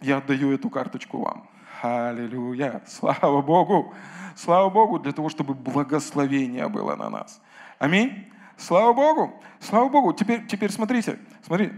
[0.00, 1.48] я отдаю эту карточку вам.
[1.82, 2.82] Аллилуйя!
[2.86, 3.92] Слава Богу!
[4.36, 7.40] Слава Богу для того, чтобы благословение было на нас.
[7.78, 8.32] Аминь!
[8.56, 9.42] Слава Богу!
[9.60, 10.12] Слава Богу!
[10.12, 11.74] Теперь, теперь смотрите, смотрите.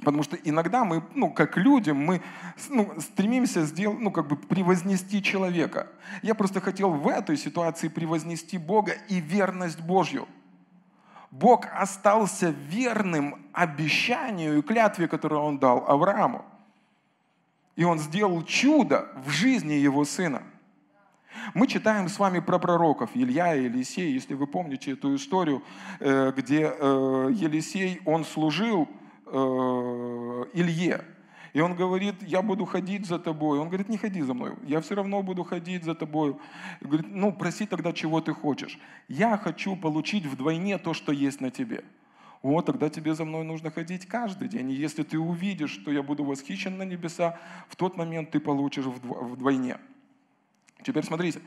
[0.00, 2.22] Потому что иногда мы, ну, как люди, мы
[2.68, 5.88] ну, стремимся сделать, ну, как бы превознести человека.
[6.22, 10.26] Я просто хотел в этой ситуации превознести Бога и верность Божью.
[11.30, 16.44] Бог остался верным обещанию и клятве, которую Он дал Аврааму.
[17.76, 20.42] И Он сделал чудо в жизни его сына.
[21.54, 25.62] Мы читаем с вами про пророков Илья и Елисей, если вы помните эту историю,
[26.00, 28.88] э, где э, Елисей, он служил
[29.32, 31.04] Э, Илье.
[31.52, 33.58] И он говорит, я буду ходить за тобой.
[33.58, 36.36] Он говорит, не ходи за мной, я все равно буду ходить за тобой.
[36.80, 38.78] Говорит, ну проси тогда, чего ты хочешь.
[39.08, 41.84] Я хочу получить вдвойне то, что есть на тебе.
[42.42, 44.70] Вот, тогда тебе за мной нужно ходить каждый день.
[44.70, 47.38] И если ты увидишь, что я буду восхищен на небеса,
[47.68, 49.76] в тот момент ты получишь вдвойне.
[50.82, 51.40] Теперь смотрите.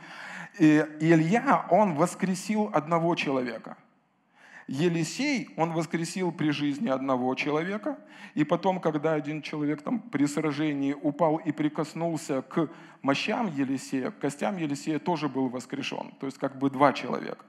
[0.60, 3.78] И Илья, он воскресил одного человека–
[4.68, 7.98] Елисей, он воскресил при жизни одного человека,
[8.34, 12.70] и потом, когда один человек там при сражении упал и прикоснулся к
[13.02, 16.14] мощам Елисея, к костям Елисея тоже был воскрешен.
[16.20, 17.46] То есть как бы два человека.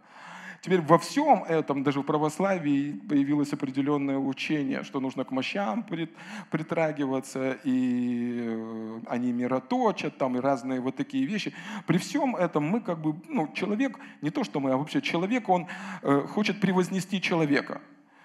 [0.64, 5.84] Теперь во всем этом, даже в православии, появилось определенное учение, что нужно к мощам
[6.50, 11.52] притрагиваться, и э, они мироточат, там и разные вот такие вещи.
[11.86, 15.50] При всем этом мы как бы, ну, человек, не то что мы, а вообще человек,
[15.50, 15.66] он
[16.00, 17.82] э, хочет превознести человека.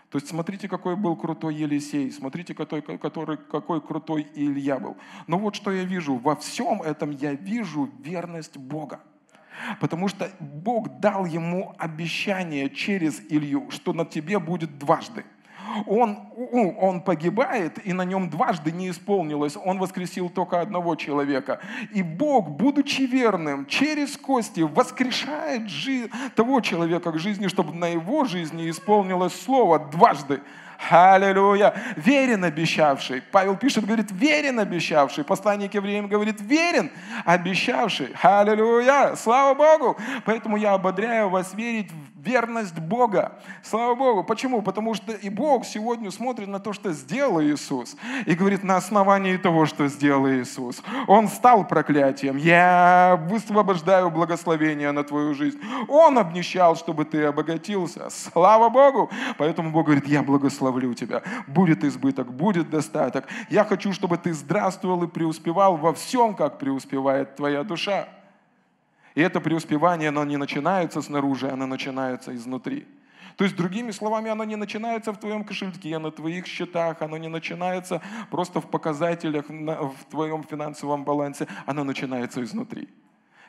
[0.10, 4.95] То есть смотрите, какой был крутой Елисей, смотрите, какой, который, какой крутой Илья был.
[5.28, 9.02] Но вот что я вижу, во всем этом я вижу верность Бога.
[9.79, 15.25] Потому что Бог дал ему обещание через Илью, что на тебе будет дважды.
[15.85, 16.17] Он,
[16.51, 19.55] он погибает, и на нем дважды не исполнилось.
[19.55, 21.59] Он воскресил только одного человека.
[21.93, 28.25] И Бог, будучи верным, через кости воскрешает жи- того человека к жизни, чтобы на его
[28.25, 30.41] жизни исполнилось слово дважды.
[30.89, 31.73] Аллилуйя.
[31.95, 33.21] Верен обещавший.
[33.31, 35.23] Павел пишет, говорит, верен обещавший.
[35.23, 36.91] Посланник евреям говорит, верен
[37.25, 38.13] обещавший.
[38.21, 39.15] Аллилуйя.
[39.15, 39.97] Слава Богу.
[40.25, 43.33] Поэтому я ободряю вас верить в верность Бога.
[43.63, 44.23] Слава Богу.
[44.23, 44.61] Почему?
[44.61, 47.95] Потому что и Бог сегодня смотрит на то, что сделал Иисус,
[48.25, 52.37] и говорит, на основании того, что сделал Иисус, Он стал проклятием.
[52.37, 55.59] Я высвобождаю благословение на твою жизнь.
[55.87, 58.09] Он обнищал, чтобы ты обогатился.
[58.09, 59.09] Слава Богу.
[59.37, 61.21] Поэтому Бог говорит, я благословлю тебя.
[61.47, 63.27] Будет избыток, будет достаток.
[63.49, 68.07] Я хочу, чтобы ты здравствовал и преуспевал во всем, как преуспевает твоя душа.
[69.19, 72.87] И это преуспевание, оно не начинается снаружи, оно начинается изнутри.
[73.35, 77.27] То есть, другими словами, оно не начинается в твоем кошельке, на твоих счетах, оно не
[77.27, 78.01] начинается
[78.31, 82.87] просто в показателях в твоем финансовом балансе, оно начинается изнутри.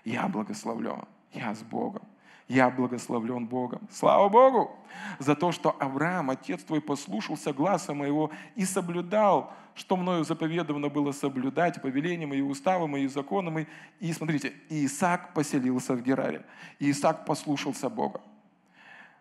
[0.05, 2.03] Я благословлен, я с Богом.
[2.49, 3.81] Я благословлен Богом.
[3.93, 4.77] Слава Богу
[5.21, 11.13] за то, что Авраам, отец твой, послушался гласа моего и соблюдал, что мною заповедовано было
[11.13, 13.67] соблюдать, повеления мои, уставы мои, законы мои.
[14.01, 16.45] И смотрите, Исаак поселился в Гераре.
[16.79, 18.21] И Исаак послушался Бога.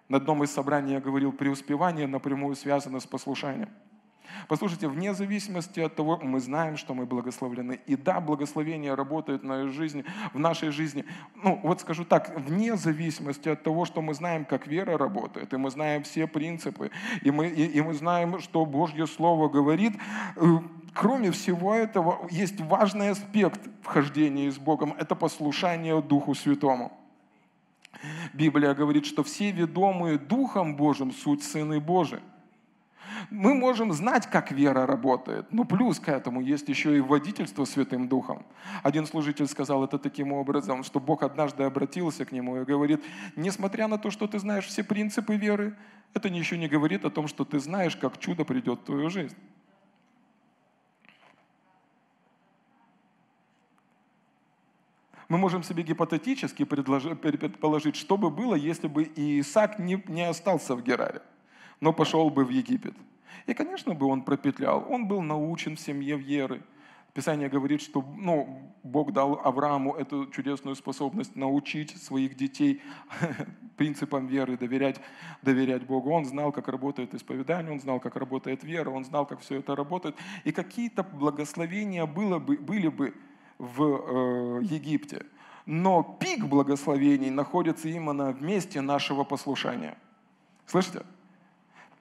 [0.08, 3.70] На одном из собраний я говорил, преуспевание напрямую связано с послушанием.
[4.48, 7.80] Послушайте, вне зависимости от того, мы знаем, что мы благословлены.
[7.86, 11.06] И да, благословение работает на жизни, в нашей жизни.
[11.36, 15.58] Ну, вот скажу так, вне зависимости от того, что мы знаем, как вера работает, и
[15.58, 19.94] мы знаем все принципы, и мы, и, и мы знаем, что Божье Слово говорит,
[20.36, 20.46] э,
[20.94, 26.92] кроме всего этого, есть важный аспект вхождения с Богом– это послушание Духу Святому.
[28.34, 32.22] Библия говорит, что все ведомые Духом Божьим суть Сыны Божии.
[33.30, 38.08] Мы можем знать, как вера работает, но плюс к этому есть еще и водительство Святым
[38.08, 38.46] Духом.
[38.84, 43.04] Один служитель сказал это таким образом, что Бог однажды обратился к нему и говорит,
[43.36, 45.76] несмотря на то, что ты знаешь все принципы веры,
[46.14, 49.36] это еще не говорит о том, что ты знаешь, как чудо придет в твою жизнь.
[55.28, 60.82] мы можем себе гипотетически предположить, что бы было, если бы Исаак не, не остался в
[60.82, 61.22] Гераре
[61.82, 62.96] но пошел бы в Египет.
[63.46, 64.86] И, конечно бы, он пропетлял.
[64.90, 66.62] Он был научен в семье веры.
[67.14, 72.82] Писание говорит, что ну, Бог дал Аврааму эту чудесную способность научить своих детей
[73.78, 75.02] принципам веры, доверять,
[75.42, 76.12] доверять Богу.
[76.12, 79.76] Он знал, как работает исповедание, он знал, как работает вера, он знал, как все это
[79.76, 80.16] работает.
[80.44, 83.16] И какие-то благословения было бы, были бы
[83.58, 85.26] в э, Египте.
[85.66, 89.98] Но пик благословений находится именно в месте нашего послушания.
[90.66, 91.04] Слышите?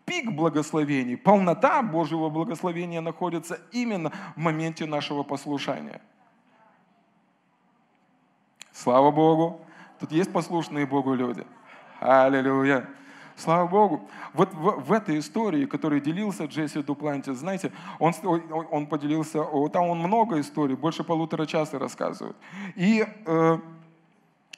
[0.08, 6.00] Пик благословений, полнота Божьего благословения находится именно в моменте нашего послушания.
[8.72, 9.60] Слава Богу!
[10.00, 11.44] Тут есть послушные Богу люди.
[12.00, 12.88] Аллилуйя!
[13.36, 14.08] Слава Богу.
[14.32, 18.12] Вот в, в этой истории, которой делился Джесси Дупланти, знаете, он,
[18.72, 22.36] он поделился, там он много историй, больше полутора часа рассказывает.
[22.74, 23.58] И э,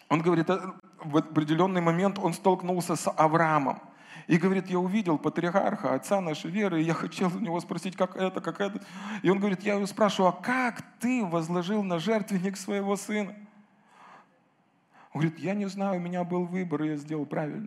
[0.09, 0.59] он говорит, э,
[1.05, 3.81] в определенный момент он столкнулся с Авраамом.
[4.31, 8.14] И говорит, я увидел патриарха, отца нашей веры, и я хотел у него спросить, как
[8.14, 8.81] это, как это.
[9.24, 13.35] И он говорит, я его спрашиваю, а как ты возложил на жертвенник своего сына?
[15.12, 17.66] Он говорит, я не знаю, у меня был выбор, и я сделал правильно.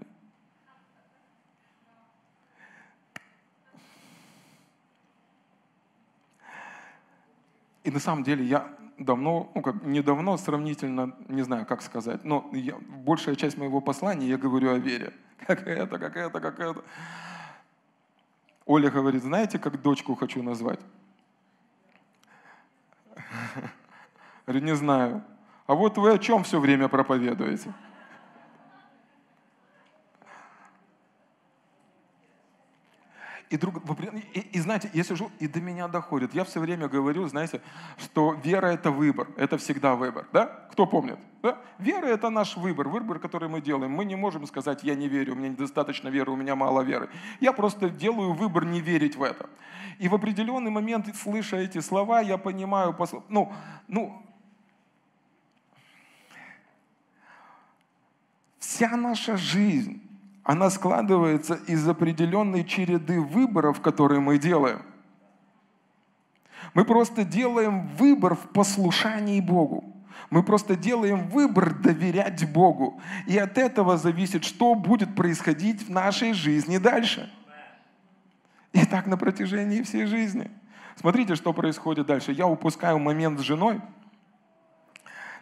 [7.83, 12.49] И на самом деле я давно, ну как недавно, сравнительно, не знаю, как сказать, но
[12.53, 15.11] я, большая часть моего послания я говорю о вере.
[15.47, 16.83] Как это, как это, как это.
[18.65, 20.79] Оля говорит, знаете, как дочку хочу назвать?
[24.45, 25.23] Говорю, не знаю.
[25.67, 27.73] А вот вы о чем все время проповедуете?
[33.53, 33.83] И, друг,
[34.33, 36.33] и, и знаете, я сижу, и до меня доходит.
[36.33, 37.61] Я все время говорю, знаете,
[37.99, 40.25] что вера– это выбор, это всегда выбор.
[40.33, 40.45] Да?
[40.71, 41.19] Кто помнит?
[41.43, 41.59] Да?
[41.77, 43.91] Вера– это наш выбор, выбор, который мы делаем.
[43.91, 47.09] Мы не можем сказать, я не верю, у меня недостаточно веры, у меня мало веры.
[47.41, 49.47] Я просто делаю выбор не верить в это.
[49.99, 52.97] И в определенный момент, слыша эти слова, я понимаю,
[53.29, 53.53] ну,
[53.87, 54.25] ну,
[58.57, 60.01] вся наша жизнь
[60.43, 64.81] она складывается из определенной череды выборов, которые мы делаем.
[66.73, 69.83] Мы просто делаем выбор в послушании Богу.
[70.29, 72.99] Мы просто делаем выбор доверять Богу.
[73.27, 77.31] И от этого зависит, что будет происходить в нашей жизни дальше.
[78.73, 80.49] И так на протяжении всей жизни.
[80.95, 82.31] Смотрите, что происходит дальше.
[82.31, 83.81] Я упускаю момент с женой–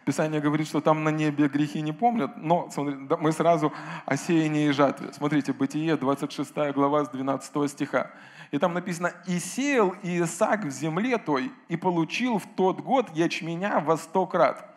[0.04, 3.72] Писание говорит, что там на небе грехи не помнят, но смотри, мы сразу
[4.04, 5.12] о сеянии и жатве.
[5.12, 8.10] Смотрите, Бытие, 26 глава с 12 стиха.
[8.50, 13.80] И там написано, «И сеял Иисак в земле той, и получил в тот год ячменя
[13.80, 14.68] во сто крат».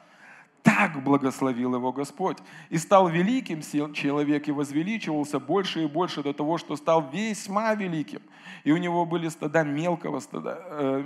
[0.61, 2.37] Так благословил его Господь.
[2.69, 3.61] И стал великим
[3.93, 8.21] человек, и возвеличивался больше и больше до того, что стал весьма великим.
[8.63, 11.05] И у него были стада мелкого стада, э,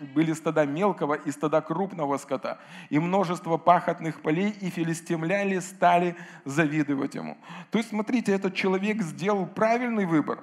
[0.00, 2.58] были стада мелкого и стада крупного скота,
[2.90, 7.36] и множество пахотных полей, и филистимляне стали завидовать ему.
[7.70, 10.40] То есть, смотрите, этот человек сделал правильный выбор,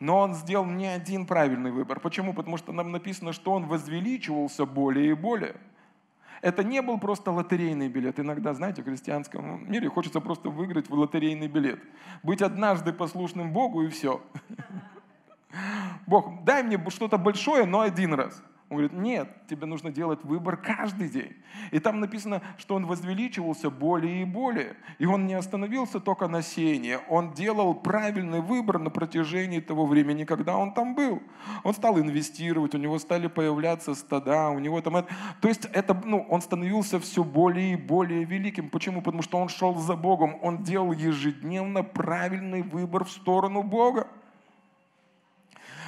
[0.00, 2.00] но он сделал не один правильный выбор.
[2.00, 2.32] Почему?
[2.32, 5.56] Потому что нам написано, что он возвеличивался более и более.
[6.40, 8.20] Это не был просто лотерейный билет.
[8.20, 11.80] Иногда, знаете, в христианском мире хочется просто выиграть в лотерейный билет.
[12.22, 14.22] Быть однажды послушным Богу и все.
[16.06, 18.42] Бог, дай мне что-то большое, но один раз.
[18.70, 21.32] Он говорит, нет, тебе нужно делать выбор каждый день.
[21.70, 24.76] И там написано, что он возвеличивался более и более.
[24.98, 26.98] И он не остановился только на сеянии.
[27.08, 31.22] Он делал правильный выбор на протяжении того времени, когда он там был.
[31.64, 35.06] Он стал инвестировать, у него стали появляться стада, у него там...
[35.40, 38.68] То есть это, ну, он становился все более и более великим.
[38.68, 39.00] Почему?
[39.00, 40.36] Потому что он шел за Богом.
[40.42, 44.08] Он делал ежедневно правильный выбор в сторону Бога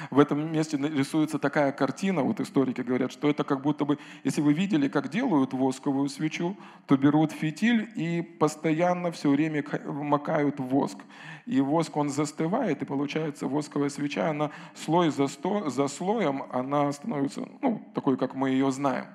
[0.09, 4.41] в этом месте рисуется такая картина, вот историки говорят, что это как будто бы, если
[4.41, 10.97] вы видели, как делают восковую свечу, то берут фитиль и постоянно все время макают воск.
[11.45, 16.91] И воск, он застывает, и получается восковая свеча, она слой за, сто, за слоем, она
[16.91, 19.05] становится, ну, такой, как мы ее знаем.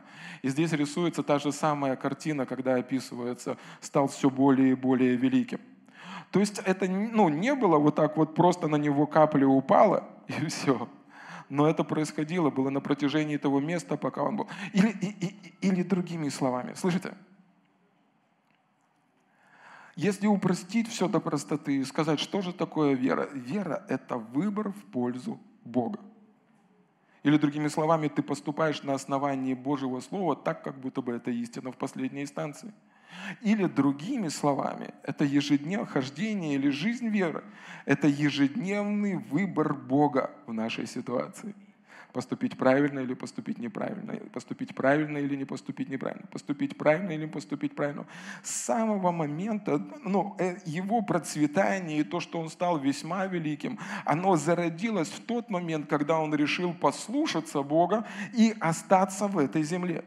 [0.42, 5.60] И здесь рисуется та же самая картина, когда описывается, стал все более и более великим.
[6.30, 10.04] То есть это ну, не было вот так вот просто на него капля упала,
[10.42, 10.88] и все.
[11.48, 14.48] Но это происходило, было на протяжении того места, пока он был.
[14.72, 17.14] Или, и, и, или другими словами, слышите?
[19.94, 23.30] Если упростить все до простоты и сказать, что же такое вера?
[23.32, 26.00] Вера– это выбор в пользу Бога.
[27.22, 31.72] Или другими словами, ты поступаешь на основании Божьего Слова так, как будто бы это истина
[31.72, 32.72] в последней инстанции–
[33.42, 37.44] или другими словами, это ежедневное хождение или жизнь веры.
[37.84, 41.54] Это ежедневный выбор Бога в нашей ситуации.
[42.12, 44.14] Поступить правильно или поступить неправильно.
[44.32, 46.26] Поступить правильно или не поступить неправильно.
[46.32, 48.06] Поступить правильно или не поступить правильно.
[48.42, 54.36] С самого момента ну, э, его процветания и то, что он стал весьма великим, оно
[54.36, 60.02] зародилось в тот момент, когда он решил послушаться Бога и остаться в этой земле.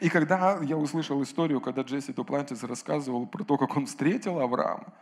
[0.00, 4.92] И когда я услышал историю, когда Джесси Дуплантис рассказывал про то, как он встретил Авраама,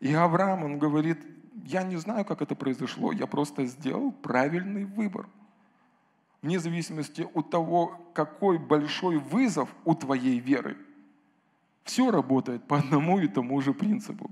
[0.00, 1.18] и Авраам, он говорит,
[1.64, 5.28] я не знаю, как это произошло, я просто сделал правильный выбор.
[6.42, 10.76] Вне зависимости от того, какой большой вызов у твоей веры,
[11.84, 14.30] все работает по одному и тому же принципу.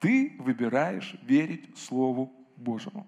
[0.00, 3.06] Ты выбираешь верить Слову Божьему.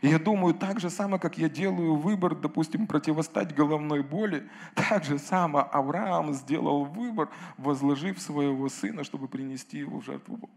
[0.00, 5.04] И я думаю, так же само, как я делаю выбор, допустим, противостать головной боли, так
[5.04, 10.52] же само Авраам сделал выбор, возложив своего сына, чтобы принести его в жертву Богу.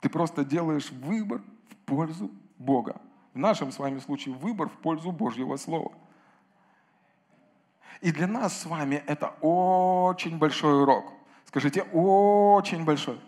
[0.00, 3.00] Ты просто делаешь выбор в пользу Бога.
[3.34, 5.92] В нашем с вами случае выбор в пользу Божьего Слова.
[8.00, 11.12] И для нас с вами это очень большой урок.
[11.46, 13.18] Скажите, очень большой.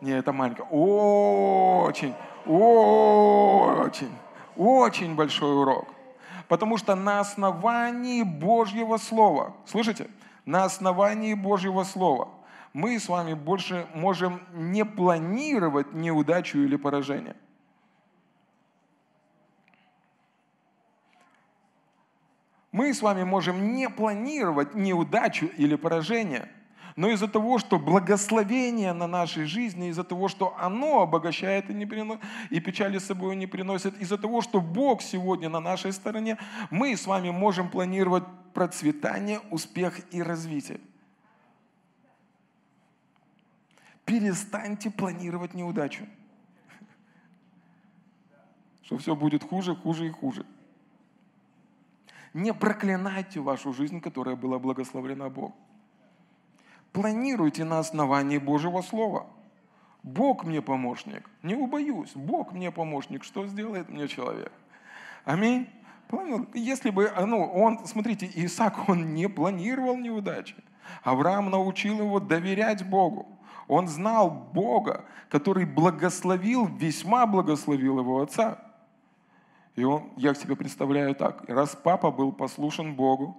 [0.00, 0.62] Не, это маленько.
[0.62, 2.14] Очень,
[2.46, 4.12] очень,
[4.56, 5.88] очень большой урок.
[6.48, 10.08] Потому что на основании Божьего Слова, слышите,
[10.46, 12.28] на основании Божьего Слова
[12.72, 17.36] мы с вами больше можем не планировать неудачу или поражение.
[22.72, 26.48] Мы с вами можем не планировать неудачу или поражение–
[26.96, 31.86] но из-за того, что благословение на нашей жизни, из-за того, что оно обогащает и, не
[31.86, 36.38] приносит, и печали с собой не приносит, из-за того, что Бог сегодня на нашей стороне,
[36.70, 38.24] мы с вами можем планировать
[38.54, 40.80] процветание, успех и развитие.
[44.04, 46.04] Перестаньте планировать неудачу.
[48.82, 50.44] Что все будет хуже, хуже и хуже.
[52.34, 55.54] Не проклинайте вашу жизнь, которая была благословлена Богом.
[56.92, 59.26] Планируйте на основании Божьего Слова.
[60.02, 61.28] Бог мне помощник.
[61.42, 62.12] Не убоюсь.
[62.14, 63.24] Бог мне помощник.
[63.24, 64.52] Что сделает мне человек?
[65.24, 65.68] Аминь.
[66.54, 70.56] Если бы, ну, он, смотрите, Исаак, он не планировал неудачи.
[71.04, 73.28] Авраам научил его доверять Богу.
[73.68, 78.58] Он знал Бога, который благословил, весьма благословил его отца.
[79.76, 83.36] И он, я себе представляю так, раз папа был послушен Богу,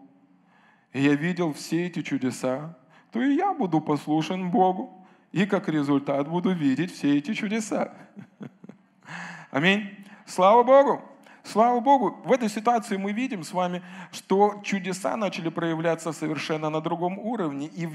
[0.93, 2.77] и я видел все эти чудеса,
[3.11, 4.97] то и я буду послушен Богу.
[5.31, 7.93] И как результат буду видеть все эти чудеса.
[9.51, 9.89] Аминь.
[10.25, 11.01] Слава Богу!
[11.43, 13.81] Слава Богу, в этой ситуации мы видим с вами,
[14.11, 17.67] что чудеса начали проявляться совершенно на другом уровне.
[17.67, 17.93] И в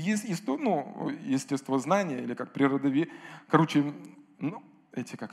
[0.58, 3.08] ну, естествознание, или как природове,
[3.48, 3.92] короче,
[4.40, 4.62] ну,
[4.92, 5.32] эти как,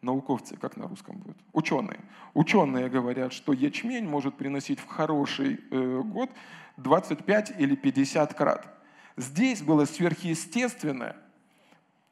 [0.00, 2.00] науковцы, как на русском будет, ученые.
[2.32, 6.30] Ученые говорят, что ячмень может приносить в хороший э, год
[6.78, 8.73] 25 или 50 крат.
[9.16, 11.16] Здесь было сверхъестественное,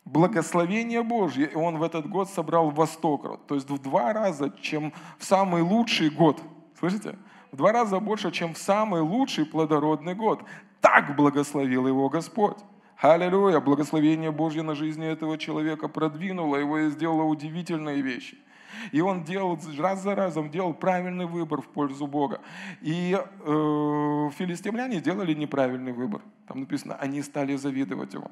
[0.04, 4.52] благословение Божье, и он в этот год собрал во сто то есть в два раза,
[4.60, 6.40] чем в самый лучший год.
[6.78, 7.16] Слышите?
[7.50, 10.42] В два раза больше, чем в самый лучший плодородный год.
[10.80, 12.56] Так благословил его Господь.
[12.96, 13.60] Аллилуйя!
[13.60, 18.38] Благословение Божье на жизни этого человека продвинуло его и сделало удивительные вещи.
[18.92, 22.40] И он делал раз за разом делал правильный выбор в пользу Бога.
[22.80, 26.22] И э, филистимляне делали неправильный выбор.
[26.46, 28.30] Там написано, они стали завидовать ему.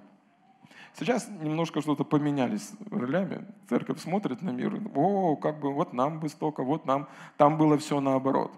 [0.99, 3.47] Сейчас немножко что-то поменялись ролями.
[3.69, 7.09] Церковь смотрит на мир, о, как бы вот нам бы столько, вот нам.
[7.37, 8.53] Там было все наоборот.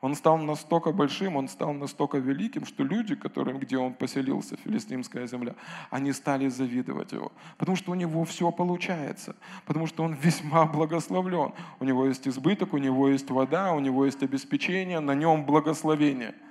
[0.00, 5.26] Он стал настолько большим, он стал настолько великим, что люди, которым, где он поселился, филистимская
[5.26, 5.54] земля,
[5.90, 7.32] они стали завидовать его.
[7.58, 9.36] Потому что у него все получается.
[9.64, 11.52] Потому что он весьма благословлен.
[11.80, 16.34] У него есть избыток, у него есть вода, у него есть обеспечение, на нем благословение–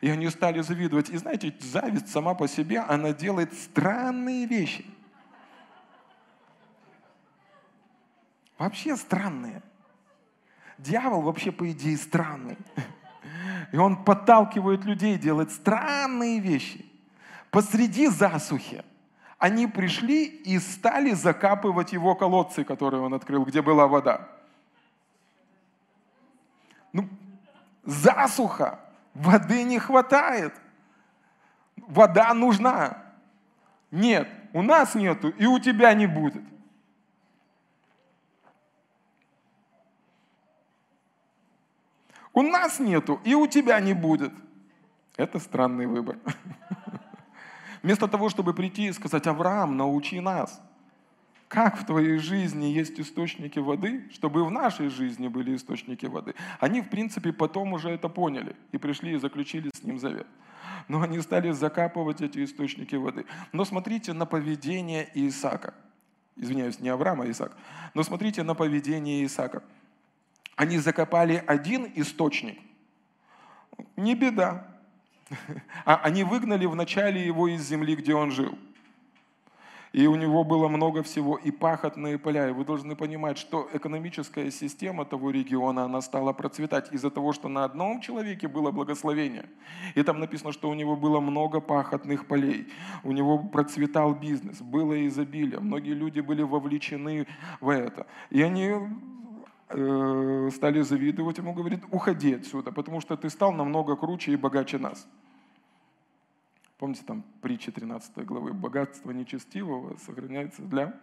[0.00, 1.10] и они стали завидовать.
[1.10, 4.84] И знаете, зависть сама по себе, она делает странные вещи.
[8.58, 9.62] Вообще странные.
[10.78, 12.56] Дьявол вообще, по идее, странный.
[13.72, 16.86] И он подталкивает людей делать странные вещи.
[17.50, 18.84] Посреди засухи
[19.38, 24.28] они пришли и стали закапывать его колодцы, которые он открыл, где была вода.
[26.92, 27.08] Ну,
[27.84, 28.80] засуха.
[29.14, 30.54] Воды не хватает.
[31.76, 32.98] Вода нужна.
[33.90, 36.42] Нет, у нас нету, и у тебя не будет.
[42.38, 44.32] У нас нету, и у тебя не будет.
[45.16, 46.18] Это странный выбор.
[47.82, 50.60] Вместо того, чтобы прийти и сказать, Авраам, научи нас–
[51.48, 56.34] как в твоей жизни есть источники воды, чтобы в нашей жизни были источники воды.
[56.60, 60.26] Они, в принципе, потом уже это поняли и пришли и заключили с ним завет.
[60.88, 63.24] Но они стали закапывать эти источники воды.
[63.52, 65.74] Но смотрите на поведение Исаака.
[66.36, 67.56] Извиняюсь, не Авраама, а Исаак.
[67.94, 69.62] Но смотрите на поведение Исаака.
[70.58, 72.58] Они закопали один источник.
[73.96, 74.66] Не беда.
[75.84, 78.58] А они выгнали вначале его из земли, где он жил
[79.92, 82.48] и у него было много всего, и пахотные поля.
[82.48, 87.48] И вы должны понимать, что экономическая система того региона, она стала процветать из-за того, что
[87.48, 89.46] на одном человеке было благословение.
[89.94, 92.68] И там написано, что у него было много пахотных полей,
[93.02, 97.26] у него процветал бизнес, было изобилие, многие люди были вовлечены
[97.60, 98.06] в это.
[98.30, 98.74] И они
[99.68, 105.06] стали завидовать ему, говорит, уходи отсюда, потому что ты стал намного круче и богаче нас.
[106.78, 108.52] Помните там притча 13 главы?
[108.52, 110.98] Богатство нечестивого сохраняется для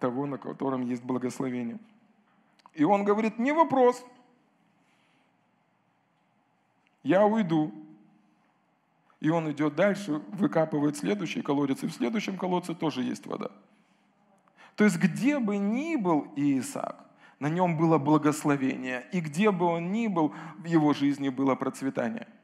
[0.00, 1.78] того, на котором есть благословение.
[2.74, 4.04] И он говорит, не вопрос.
[7.02, 7.72] Я уйду.
[9.20, 13.50] И он идет дальше, выкапывает следующий колодец, и в следующем колодце тоже есть вода.
[14.76, 17.07] То есть где бы ни был Исаак,
[17.40, 19.06] на нем было благословение.
[19.12, 22.26] И где бы он ни был, в его жизни было процветание–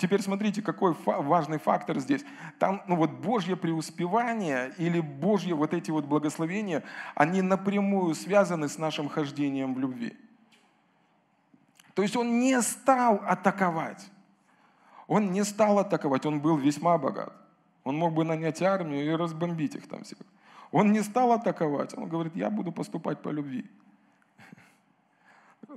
[0.00, 2.24] Теперь смотрите, какой важный фактор здесь.
[2.58, 6.82] Там, ну вот Божье преуспевание или Божье вот эти вот благословения,
[7.14, 10.16] они напрямую связаны с нашим хождением в любви.
[11.92, 14.10] То есть он не стал атаковать.
[15.06, 17.34] Он не стал атаковать, он был весьма богат.
[17.84, 20.16] Он мог бы нанять армию и разбомбить их там всех.
[20.70, 23.66] Он не стал атаковать, он говорит, я буду поступать по любви.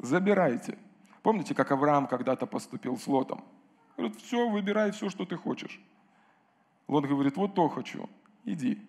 [0.01, 0.77] Забирайте.
[1.21, 3.43] Помните, как Авраам когда-то поступил с Лотом?
[3.95, 5.79] Говорит, все, выбирай все, что ты хочешь.
[6.87, 8.09] Лот говорит, вот то хочу,
[8.43, 8.81] иди.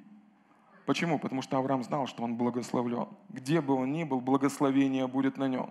[0.86, 1.18] Почему?
[1.18, 3.08] Потому что Авраам знал, что он благословлен.
[3.28, 5.70] Где бы он ни был, благословение будет на нем.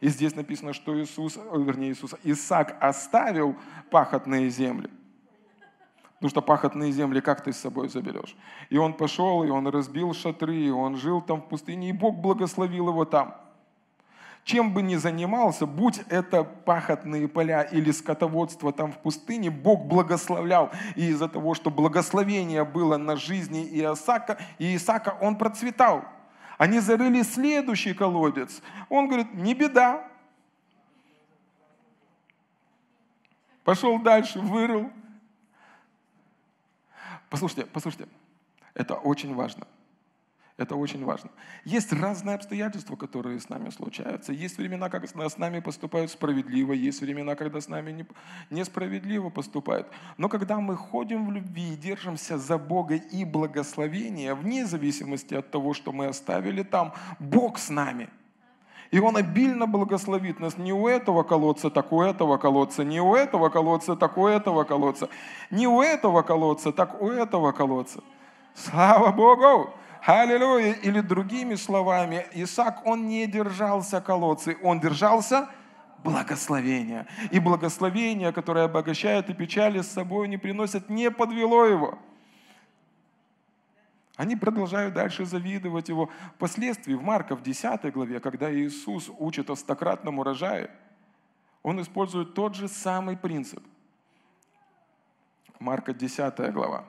[0.00, 3.56] И здесь написано, что Иисус, вернее Иисус, Исаак оставил
[3.90, 4.90] пахотные земли.
[6.14, 8.36] Потому что пахотные земли как ты с собой заберешь?
[8.70, 12.16] И он пошел, и он разбил шатры, и он жил там в пустыне, и Бог
[12.16, 13.36] благословил его там
[14.48, 20.70] чем бы ни занимался, будь это пахотные поля или скотоводство там в пустыне, Бог благословлял.
[20.96, 26.02] И из-за того, что благословение было на жизни Иосака, и Исаака, он процветал.
[26.56, 28.62] Они зарыли следующий колодец.
[28.88, 30.08] Он говорит, не беда.
[33.64, 34.90] Пошел дальше, вырыл.
[37.28, 38.08] Послушайте, послушайте,
[38.72, 39.66] это очень важно.
[40.58, 41.30] Это очень важно.
[41.64, 44.32] Есть разные обстоятельства, которые с нами случаются.
[44.32, 48.06] Есть времена, когда с нами поступают справедливо, есть времена, когда с нами
[48.50, 49.86] несправедливо поступают.
[50.16, 55.48] Но когда мы ходим в любви и держимся за Бога и благословение, вне зависимости от
[55.52, 58.08] того, что мы оставили там, Бог с нами–
[58.90, 63.14] и Он обильно благословит нас не у этого колодца, так у этого колодца, не у
[63.14, 65.10] этого колодца, так у этого колодца,
[65.50, 68.02] не у этого колодца, так у этого колодца.
[68.54, 69.74] Слава Богу!
[70.02, 70.72] Аллилуйя!
[70.74, 75.48] Или другими словами, Исаак, он не держался колодцы, он держался
[76.04, 77.06] благословения.
[77.30, 81.98] И благословение, которое обогащает и печали с собой не приносит, не подвело его.
[84.16, 86.10] Они продолжают дальше завидовать его.
[86.34, 90.70] Впоследствии в Марка в 10 главе, когда Иисус учит о стократном урожае,
[91.62, 93.62] он использует тот же самый принцип.
[95.60, 96.84] Марка 10 глава.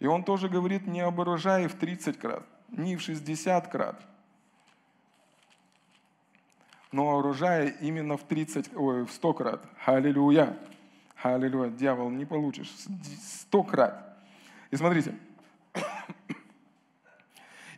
[0.00, 4.00] И он тоже говорит не об урожае в 30 крат, не в 60 крат,
[6.90, 9.64] но о именно в, 30, ой, в 100 крат.
[9.84, 10.58] Аллилуйя!
[11.22, 11.70] Аллилуйя!
[11.70, 12.72] Дьявол, не получишь.
[13.42, 14.18] 100 крат.
[14.70, 15.14] И смотрите,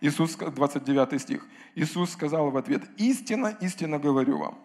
[0.01, 1.47] Иисус, 29 стих.
[1.75, 4.59] Иисус сказал в ответ, «Истинно, истинно говорю вам,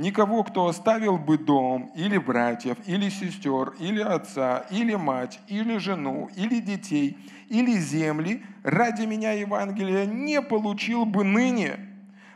[0.00, 6.30] никого, кто оставил бы дом, или братьев, или сестер, или отца, или мать, или жену,
[6.34, 11.86] или детей, или земли, ради меня Евангелия не получил бы ныне,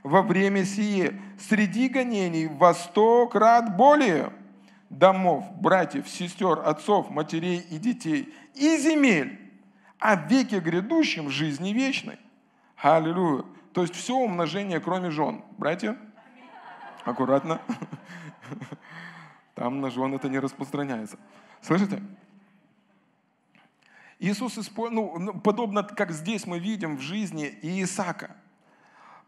[0.03, 4.31] во время сие, среди гонений во сто крат более
[4.91, 9.41] домов, братьев, сестер, отцов, матерей и детей, и земель,
[9.99, 12.19] а в веке грядущем жизни вечной.
[12.77, 13.45] Аллилуйя.
[13.73, 15.43] То есть все умножение, кроме жен.
[15.57, 15.97] Братья,
[17.05, 17.61] аккуратно.
[19.55, 21.19] Там на жен это не распространяется.
[21.61, 22.03] Слышите?
[24.19, 28.37] Иисус, ну, ну, подобно как здесь мы видим в жизни Иисака,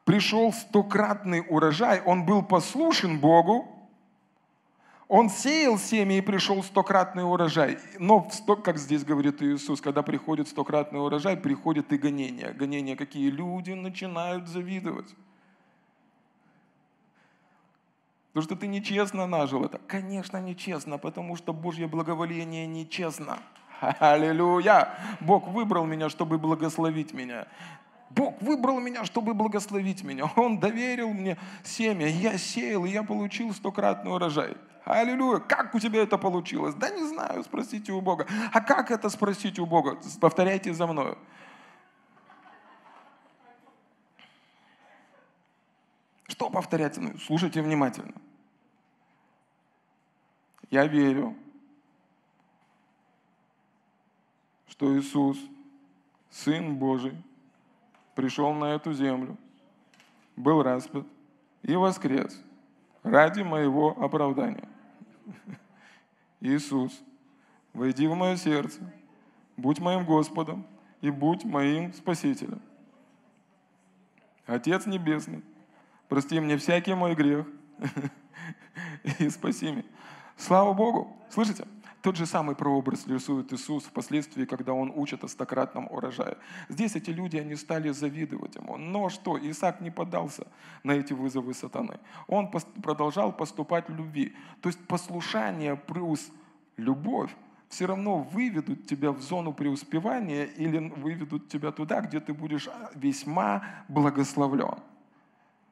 [0.04, 3.76] пришел стократный урожай, он был послушен Богу,
[5.08, 7.78] он сеял семя и пришел стократный урожай.
[7.98, 8.28] Но,
[8.64, 12.52] как здесь говорит Иисус, когда приходит стократный урожай, приходит и гонение.
[12.52, 13.30] Гонения какие?
[13.30, 15.14] Люди начинают завидовать.
[18.36, 19.78] Потому что ты нечестно нажил это.
[19.86, 23.38] Конечно, нечестно, потому что Божье благоволение нечестно.
[23.80, 24.90] Аллилуйя!
[25.20, 27.46] Бог выбрал меня, чтобы благословить меня.
[28.10, 30.30] Бог выбрал меня, чтобы благословить меня.
[30.36, 32.08] Он доверил мне семя.
[32.08, 34.54] Я сеял, и я получил стократный урожай.
[34.84, 35.38] Аллилуйя.
[35.38, 36.74] Как у тебя это получилось?
[36.74, 38.26] Да не знаю, спросите у Бога.
[38.52, 39.98] А как это спросить у Бога?
[40.20, 41.16] Повторяйте за мной.
[46.36, 46.98] Что повторять?
[46.98, 48.12] Ну, слушайте внимательно.
[50.68, 51.34] Я верю,
[54.68, 55.38] что Иисус,
[56.28, 57.16] Сын Божий,
[58.14, 59.38] пришел на эту землю,
[60.36, 61.06] был распят
[61.62, 62.38] и воскрес
[63.02, 64.68] ради моего оправдания.
[66.42, 67.02] Иисус,
[67.72, 68.82] войди в мое сердце,
[69.56, 70.66] будь моим Господом
[71.00, 72.60] и будь моим Спасителем.
[74.44, 75.42] Отец Небесный,
[76.08, 77.46] прости мне всякий мой грех
[79.18, 79.84] и спаси меня.
[80.36, 81.16] Слава Богу!
[81.30, 81.66] Слышите?
[82.06, 86.36] Тот же самый прообраз рисует Иисус впоследствии, когда Он учит о стократном урожае.
[86.68, 88.76] Здесь эти люди, они стали завидовать Ему.
[88.76, 89.36] Но что?
[89.36, 90.46] Исаак не поддался
[90.84, 91.98] на эти вызовы сатаны.
[92.28, 92.48] Он
[92.80, 94.36] продолжал поступать в любви.
[94.60, 96.30] То есть послушание плюс
[96.76, 97.34] любовь
[97.68, 103.64] все равно выведут тебя в зону преуспевания или выведут тебя туда, где ты будешь весьма
[103.88, 104.78] благословлен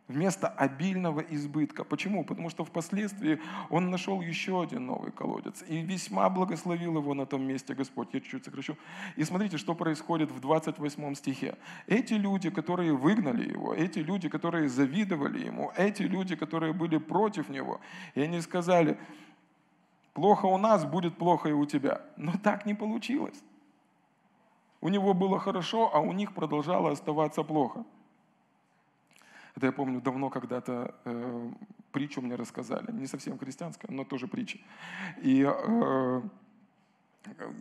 [0.08, 1.84] вместо обильного избытка.
[1.84, 2.24] Почему?
[2.24, 3.40] Потому что впоследствии
[3.70, 8.08] он нашел еще один новый колодец и весьма благословил его на том месте Господь.
[8.12, 8.76] Я чуть-чуть сокращу.
[9.16, 11.56] И смотрите, что происходит в 28 стихе.
[11.86, 17.48] Эти люди, которые выгнали его, эти люди, которые завидовали ему, эти люди, которые были против
[17.48, 17.80] него,
[18.14, 18.98] и они сказали,
[20.12, 22.02] плохо у нас, будет плохо и у тебя.
[22.16, 23.42] Но так не получилось.
[24.82, 27.84] У него было хорошо, а у них продолжало оставаться плохо.
[29.56, 31.50] Это я помню давно когда-то э,
[31.92, 34.58] притчу мне рассказали, не совсем христианская, но тоже притча.
[35.22, 36.22] И э,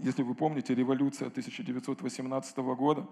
[0.01, 3.07] если вы помните, революция 1918 года,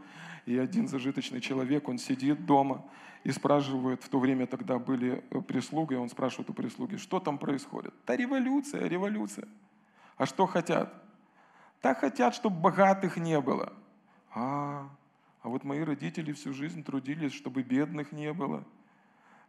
[0.46, 2.84] и один зажиточный человек, он сидит дома
[3.24, 7.38] и спрашивает, в то время тогда были э, прислуги, он спрашивает у прислуги, что там
[7.38, 7.94] происходит?
[8.06, 9.48] Да революция, революция.
[10.18, 10.94] А что хотят?
[11.82, 13.74] Так хотят, чтобы богатых не было.
[14.34, 15.01] А, а
[15.50, 18.64] вот мои родители всю жизнь трудились, чтобы бедных не было.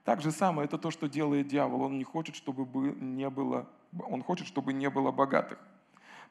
[0.04, 1.82] Так же самое, это то, что делает дьявол.
[1.82, 2.64] Он не хочет, чтобы
[3.00, 3.68] не было,
[4.08, 5.58] он хочет, чтобы не было богатых.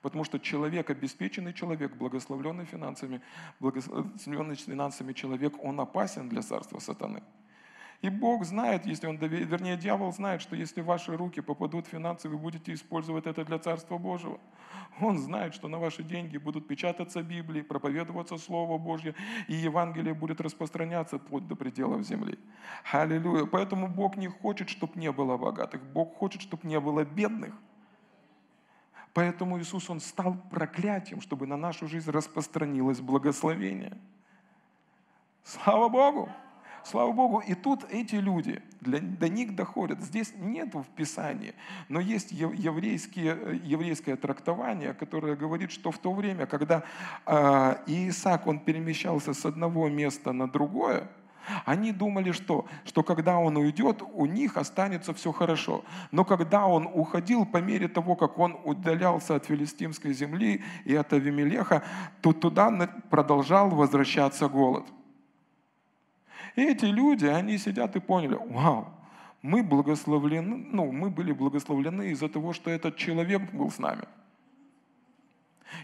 [0.02, 3.22] Потому что человек, обеспеченный человек, благословленный финансами,
[3.60, 7.22] благословленный финансами человек, он опасен для царства сатаны.
[8.02, 12.30] И Бог знает, если он, вернее, дьявол знает, что если в ваши руки попадут финансы,
[12.30, 14.40] вы будете использовать это для Царства Божьего.
[15.00, 19.14] Он знает, что на ваши деньги будут печататься Библии, проповедоваться Слово Божье,
[19.48, 22.40] и Евангелие будет распространяться вплоть до пределов земли.
[22.92, 23.46] Аллилуйя.
[23.46, 25.84] Поэтому Бог не хочет, чтобы не было богатых.
[25.84, 27.54] Бог хочет, чтобы не было бедных.
[29.14, 33.96] Поэтому Иисус, Он стал проклятием, чтобы на нашу жизнь распространилось благословение.
[35.44, 36.30] Слава Богу!
[36.84, 40.02] Слава Богу, и тут эти люди, для, до них доходят.
[40.02, 41.54] Здесь нет в Писании,
[41.90, 46.84] но есть еврейские, еврейское трактование, которое говорит, что в то время, когда
[47.26, 51.08] э, Исаак, он перемещался с одного места на другое,
[51.66, 55.84] они думали, что, что когда он уйдет, у них останется все хорошо.
[56.12, 61.14] Но когда он уходил, по мере того, как он удалялся от филистимской земли и от
[61.14, 61.84] Авимелеха,
[62.22, 64.86] то туда продолжал возвращаться голод.
[66.56, 68.88] И эти люди, они сидят и поняли, вау,
[69.42, 74.04] мы благословлены, ну, мы были благословлены из-за того, что этот человек был с нами.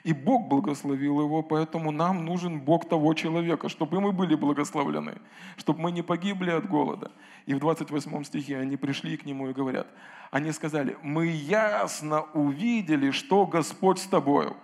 [0.04, 5.16] И Бог благословил его, поэтому нам нужен Бог того человека, чтобы мы были благословлены,
[5.56, 7.12] чтобы мы не погибли от голода.
[7.46, 9.88] И в 28 стихе они пришли к нему и говорят,
[10.30, 14.58] они сказали, мы ясно увидели, что Господь с тобою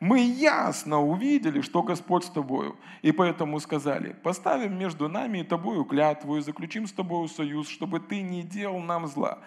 [0.00, 2.76] мы ясно увидели, что Господь с тобою.
[3.02, 7.98] И поэтому сказали, поставим между нами и тобою клятву и заключим с тобою союз, чтобы
[7.98, 9.40] ты не делал нам зла.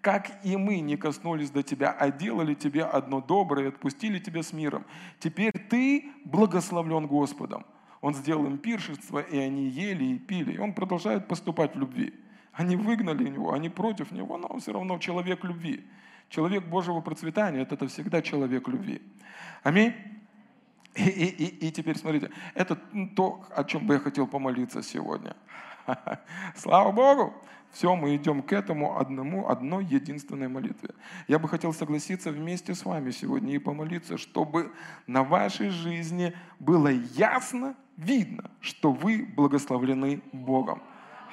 [0.00, 4.44] Как и мы не коснулись до тебя, а делали тебе одно доброе и отпустили тебя
[4.44, 4.84] с миром.
[5.18, 7.66] Теперь ты благословлен Господом.
[8.00, 10.52] Он сделал им пиршество, и они ели и пили.
[10.52, 12.14] И он продолжает поступать в любви.
[12.52, 15.84] Они выгнали его, они против него, но он все равно человек любви.
[16.28, 19.00] Человек Божьего процветания– это, всегда человек любви.
[19.62, 19.94] Аминь.
[20.94, 22.78] И, и, и теперь смотрите, это
[23.14, 25.36] то, о чем бы я хотел помолиться сегодня.
[26.56, 27.34] Слава Богу!
[27.72, 30.90] Все, мы идем к этому одному, одной единственной молитве.
[31.28, 34.72] Я бы хотел согласиться вместе с вами сегодня и помолиться, чтобы
[35.06, 40.82] на вашей жизни было ясно видно, что вы благословлены Богом.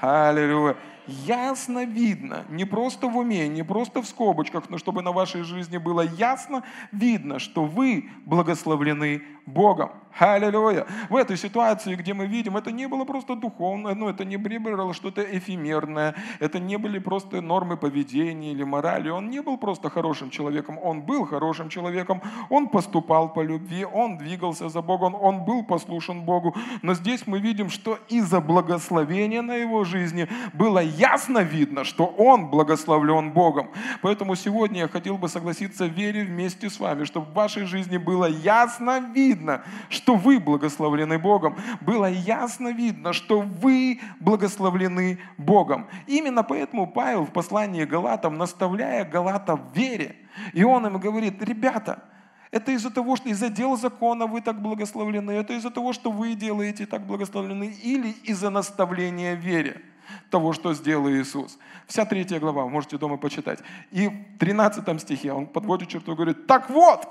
[0.01, 0.75] Аллилуйя.
[1.07, 5.77] Ясно видно, не просто в уме, не просто в скобочках, но чтобы на вашей жизни
[5.77, 9.91] было ясно видно, что вы благословлены Богом.
[10.19, 10.85] Аллилуйя.
[11.09, 14.93] В этой ситуации, где мы видим, это не было просто духовное, ну, это не было
[14.93, 19.09] что-то эфемерное, это не были просто нормы поведения или морали.
[19.09, 24.17] Он не был просто хорошим человеком, он был хорошим человеком, он поступал по любви, он
[24.17, 26.55] двигался за Богом, он был послушен Богу.
[26.83, 32.49] Но здесь мы видим, что из-за благословения на его жизни было ясно видно, что он
[32.49, 33.69] благословлен Богом.
[34.01, 37.97] Поэтому сегодня я хотел бы согласиться в вере вместе с вами, чтобы в вашей жизни
[37.97, 41.57] было ясно видно, что вы благословлены Богом.
[41.81, 45.87] Было ясно видно, что вы благословлены Богом.
[46.07, 50.15] Именно поэтому Павел в послании Галатам, наставляя Галатов в вере,
[50.53, 52.03] и он им говорит, ребята,
[52.51, 56.35] это из-за того, что из-за дел закона вы так благословлены, это из-за того, что вы
[56.35, 59.81] делаете так благословлены, или из-за наставления вере
[60.29, 61.57] того, что сделал Иисус.
[61.87, 63.59] Вся третья глава, можете дома почитать.
[63.91, 67.07] И в 13 стихе он подводит черту и говорит, так вот,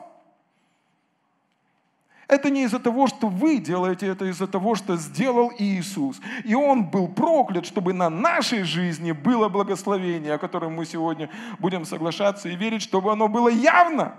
[2.29, 6.21] это не из-за того, что вы делаете, это из-за того, что сделал Иисус.
[6.45, 11.29] И Он был проклят, чтобы на нашей жизни было благословение, о котором мы сегодня
[11.59, 14.15] будем соглашаться и верить, чтобы оно было явно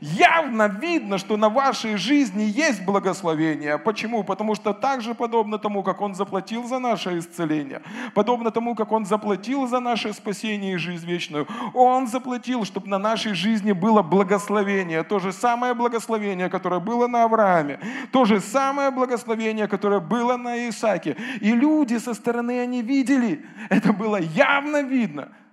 [0.00, 3.78] явно видно, что на вашей жизни есть благословение.
[3.78, 4.24] Почему?
[4.24, 7.82] Потому что также подобно тому, как Он заплатил за наше исцеление,
[8.14, 12.98] подобно тому, как Он заплатил за наше спасение и жизнь вечную, Он заплатил, чтобы на
[12.98, 15.02] нашей жизни было благословение.
[15.02, 17.78] То же самое благословение, которое было на Аврааме,
[18.12, 21.16] то же самое благословение, которое было на Исааке.
[21.40, 25.28] И люди со стороны они видели, это было явно видно–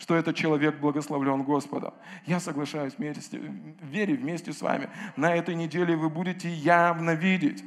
[0.00, 1.92] что этот человек благословлен Господом.
[2.24, 3.38] Я соглашаюсь вместе,
[3.82, 4.88] вере вместе с вами.
[5.14, 7.62] На этой неделе вы будете явно видеть.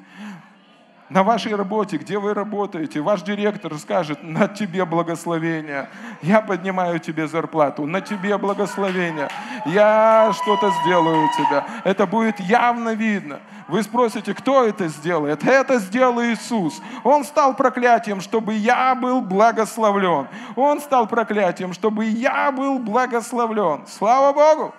[1.13, 5.87] На вашей работе, где вы работаете, ваш директор скажет, на тебе благословение.
[6.23, 9.29] Я поднимаю тебе зарплату, на тебе благословение.
[9.67, 11.67] Я что-то сделаю у тебя.
[11.83, 13.41] Это будет явно видно.
[13.67, 15.45] Вы спросите, кто это сделает?
[15.45, 16.81] Это сделал Иисус.
[17.03, 20.27] Он стал проклятием, чтобы я был благословлен.
[20.55, 23.85] Он стал проклятием, чтобы я был благословлен.
[23.85, 24.73] Слава Богу!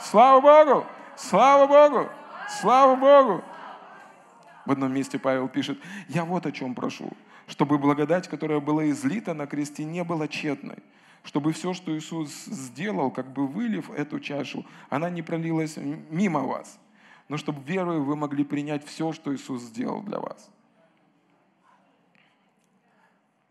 [0.00, 0.86] Слава Богу!
[1.16, 2.08] Слава Богу!
[2.60, 3.42] Слава Богу!
[4.70, 7.10] В одном месте Павел пишет, я вот о чем прошу,
[7.48, 10.76] чтобы благодать, которая была излита на кресте, не была тщетной,
[11.24, 16.78] чтобы все, что Иисус сделал, как бы вылив эту чашу, она не пролилась мимо вас,
[17.26, 20.48] но чтобы верою вы могли принять все, что Иисус сделал для вас.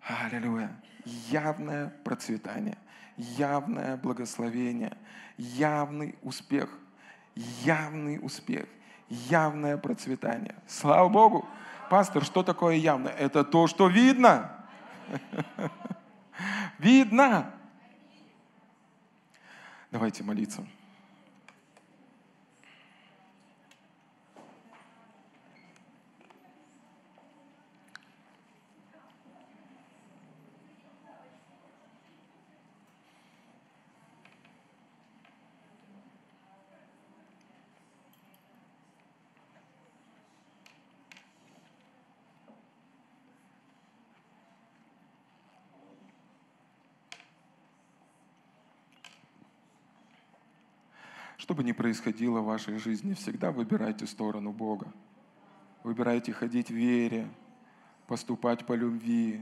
[0.02, 0.82] Аллилуйя.
[1.30, 2.78] Явное процветание,
[3.18, 4.96] явное благословение,
[5.38, 6.70] явный успех,
[7.66, 8.70] явный успех,
[9.10, 10.56] явное процветание.
[10.68, 11.48] Слава Богу!
[11.90, 13.08] Пастор, что такое явно?
[13.10, 14.56] Это то, что видно.
[16.78, 17.52] Видно.
[19.92, 20.66] Давайте молиться.
[51.50, 54.86] Что бы ни происходило в вашей жизни, всегда выбирайте сторону Бога.
[55.82, 57.28] Выбирайте ходить в вере,
[58.06, 59.42] поступать по любви.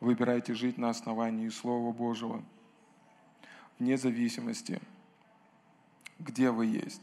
[0.00, 2.42] Выбирайте жить на основании Слова Божьего.
[3.78, 4.80] Вне зависимости,
[6.18, 7.02] где вы есть.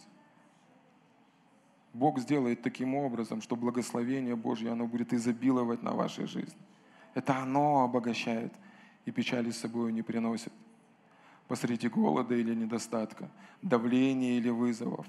[1.93, 6.57] Бог сделает таким образом, что благословение Божье, оно будет изобиловать на вашей жизни.
[7.13, 8.51] Это оно обогащает
[9.05, 10.51] и печали с собой не приносит
[11.47, 13.29] посреди голода или недостатка,
[13.61, 15.05] давления или вызовов.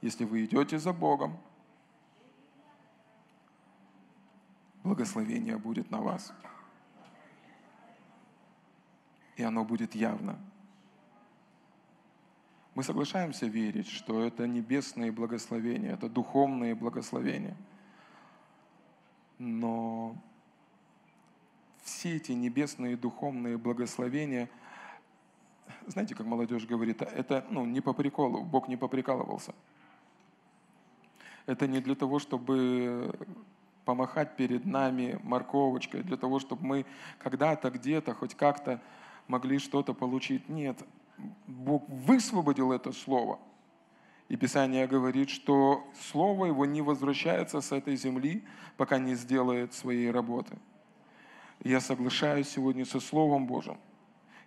[0.00, 1.38] Если вы идете за Богом,
[4.82, 6.32] благословение будет на вас.
[9.36, 10.38] И оно будет явно.
[12.74, 17.56] Мы соглашаемся верить, что это небесные благословения, это духовные благословения.
[19.38, 20.16] Но
[21.82, 24.50] все эти небесные духовные благословения–
[25.86, 29.54] знаете, как молодежь говорит, это ну, не по приколу, Бог не поприкалывался.
[31.46, 33.14] Это не для того, чтобы
[33.84, 36.86] помахать перед нами морковочкой, для того, чтобы мы
[37.18, 38.80] когда-то, где-то, хоть как-то
[39.28, 40.48] могли что-то получить.
[40.48, 40.82] Нет,
[41.46, 43.38] Бог высвободил это слово.
[44.30, 48.42] И Писание говорит, что слово его не возвращается с этой земли,
[48.78, 50.56] пока не сделает своей работы.
[51.62, 53.76] я соглашаюсь сегодня со Словом Божьим–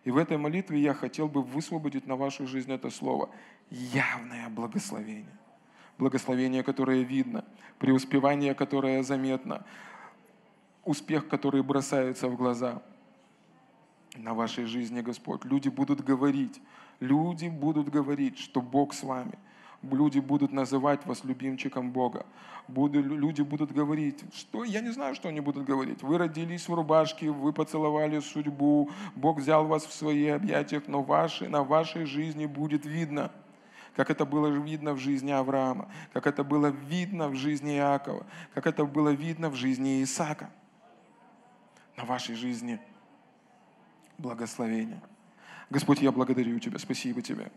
[0.08, 3.30] и в этой молитве я хотел бы высвободить на вашу жизнь это слово.
[3.70, 5.38] Явное благословение.
[5.98, 7.44] Благословение, которое видно,
[7.78, 9.66] преуспевание, которое заметно,
[10.86, 12.82] успех, который бросается в глаза
[14.16, 15.44] на вашей жизни, Господь.
[15.44, 16.62] Люди будут говорить,
[17.02, 19.38] люди будут говорить, что Бог с вами–
[19.84, 22.26] люди будут называть вас любимчиком Бога.
[22.68, 26.04] Буду, люди будут говорить, что я не знаю, что они будут говорить.
[26.04, 31.48] Вы родились в рубашке, вы поцеловали судьбу, Бог взял вас в свои объятия, но ваши,
[31.48, 33.32] на вашей жизни будет видно,
[33.96, 38.68] как это было видно в жизни Авраама, как это было видно в жизни Иакова, как
[38.68, 40.50] это было видно в жизни Исаака.
[41.96, 42.80] На вашей жизни
[44.18, 45.02] благословение.
[45.70, 47.52] Господь, я благодарю Тебя, спасибо Тебе.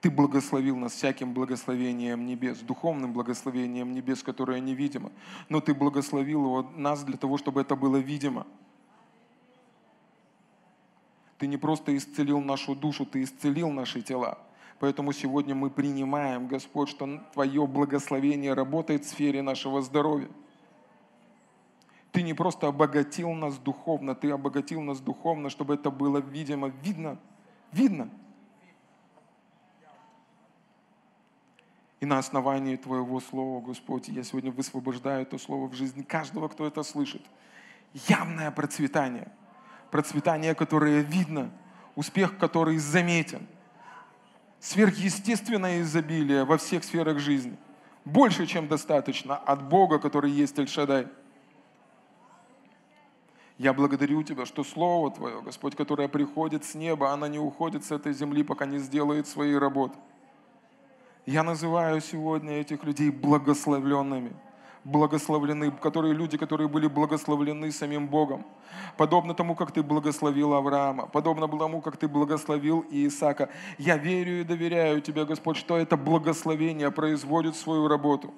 [0.00, 5.12] Ты благословил нас всяким благословением небес, духовным благословением небес, которое невидимо.
[5.50, 8.46] Но Ты благословил его, нас для того, чтобы это было видимо.
[11.36, 14.38] Ты не просто исцелил нашу душу, Ты исцелил наши тела.
[14.78, 20.30] Поэтому сегодня мы принимаем, Господь, что Твое благословение работает в сфере нашего здоровья.
[22.12, 27.18] Ты не просто обогатил нас духовно, Ты обогатил нас духовно, чтобы это было видимо, видно,
[27.72, 28.08] видно–
[32.00, 36.66] И на основании Твоего Слова, Господь, я сегодня высвобождаю это Слово в жизни каждого, кто
[36.66, 37.22] это слышит.
[38.08, 39.30] Явное процветание.
[39.90, 41.50] Процветание, которое видно.
[41.96, 43.46] Успех, который заметен.
[44.60, 47.58] Сверхъестественное изобилие во всех сферах жизни.
[48.06, 51.06] Больше, чем достаточно от Бога, который есть Эль-Шадай.
[53.58, 57.90] Я благодарю Тебя, что Слово Твое, Господь, которое приходит с неба, оно не уходит с
[57.90, 59.98] этой земли, пока не сделает своей работы.
[61.30, 64.32] Я называю сегодня этих людей благословленными.
[64.82, 68.44] Благословлены, которые люди, которые были благословлены самим Богом.
[68.96, 73.48] Подобно тому, как ты благословил Авраама, подобно тому, как ты благословил Исаака.
[73.78, 78.34] Я верю и доверяю тебе, Господь, что это благословение производит свою работу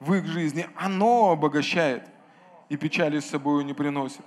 [0.00, 0.66] в их жизни.
[0.74, 2.02] Оно обогащает
[2.68, 4.24] и печали с собой не приносит.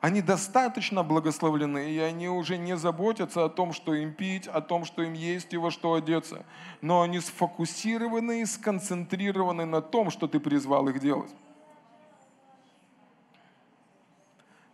[0.00, 4.84] Они достаточно благословлены, и они уже не заботятся о том, что им пить, о том,
[4.84, 6.44] что им есть и во что одеться.
[6.80, 11.34] Но они сфокусированы и сконцентрированы на том, что ты призвал их делать.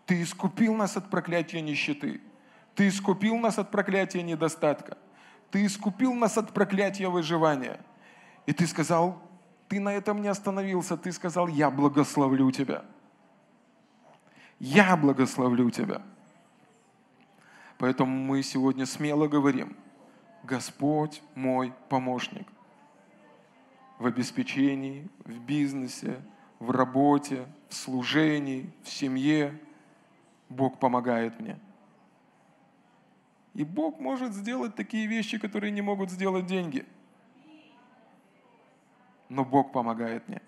[0.05, 2.20] Ты искупил нас от проклятия нищеты.
[2.75, 4.99] Ты искупил нас от проклятия недостатка.
[5.51, 7.81] Ты искупил нас от проклятия выживания.
[8.45, 9.22] И ты сказал,
[9.68, 12.85] ты на этом не остановился, ты сказал, я благословлю тебя.
[14.65, 16.01] Я благословлю тебя.
[17.77, 19.77] Поэтому мы сегодня смело говорим,
[20.43, 22.49] Господь мой помощник
[23.99, 26.23] в обеспечении, в бизнесе,
[26.61, 29.61] в работе, в служении, в семье.
[30.49, 31.61] Бог помогает мне.
[33.53, 36.87] И Бог может сделать такие вещи, которые не могут сделать деньги.
[39.29, 40.41] Но Бог помогает мне.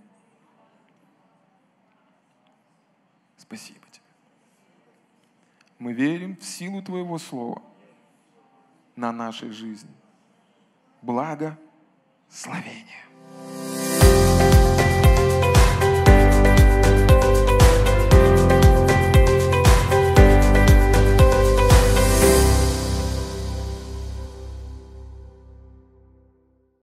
[3.36, 3.85] Спасибо.
[5.78, 7.62] Мы верим в силу Твоего Слова
[8.94, 9.90] на нашей жизни.
[11.02, 11.58] Благо,
[12.30, 13.04] словение.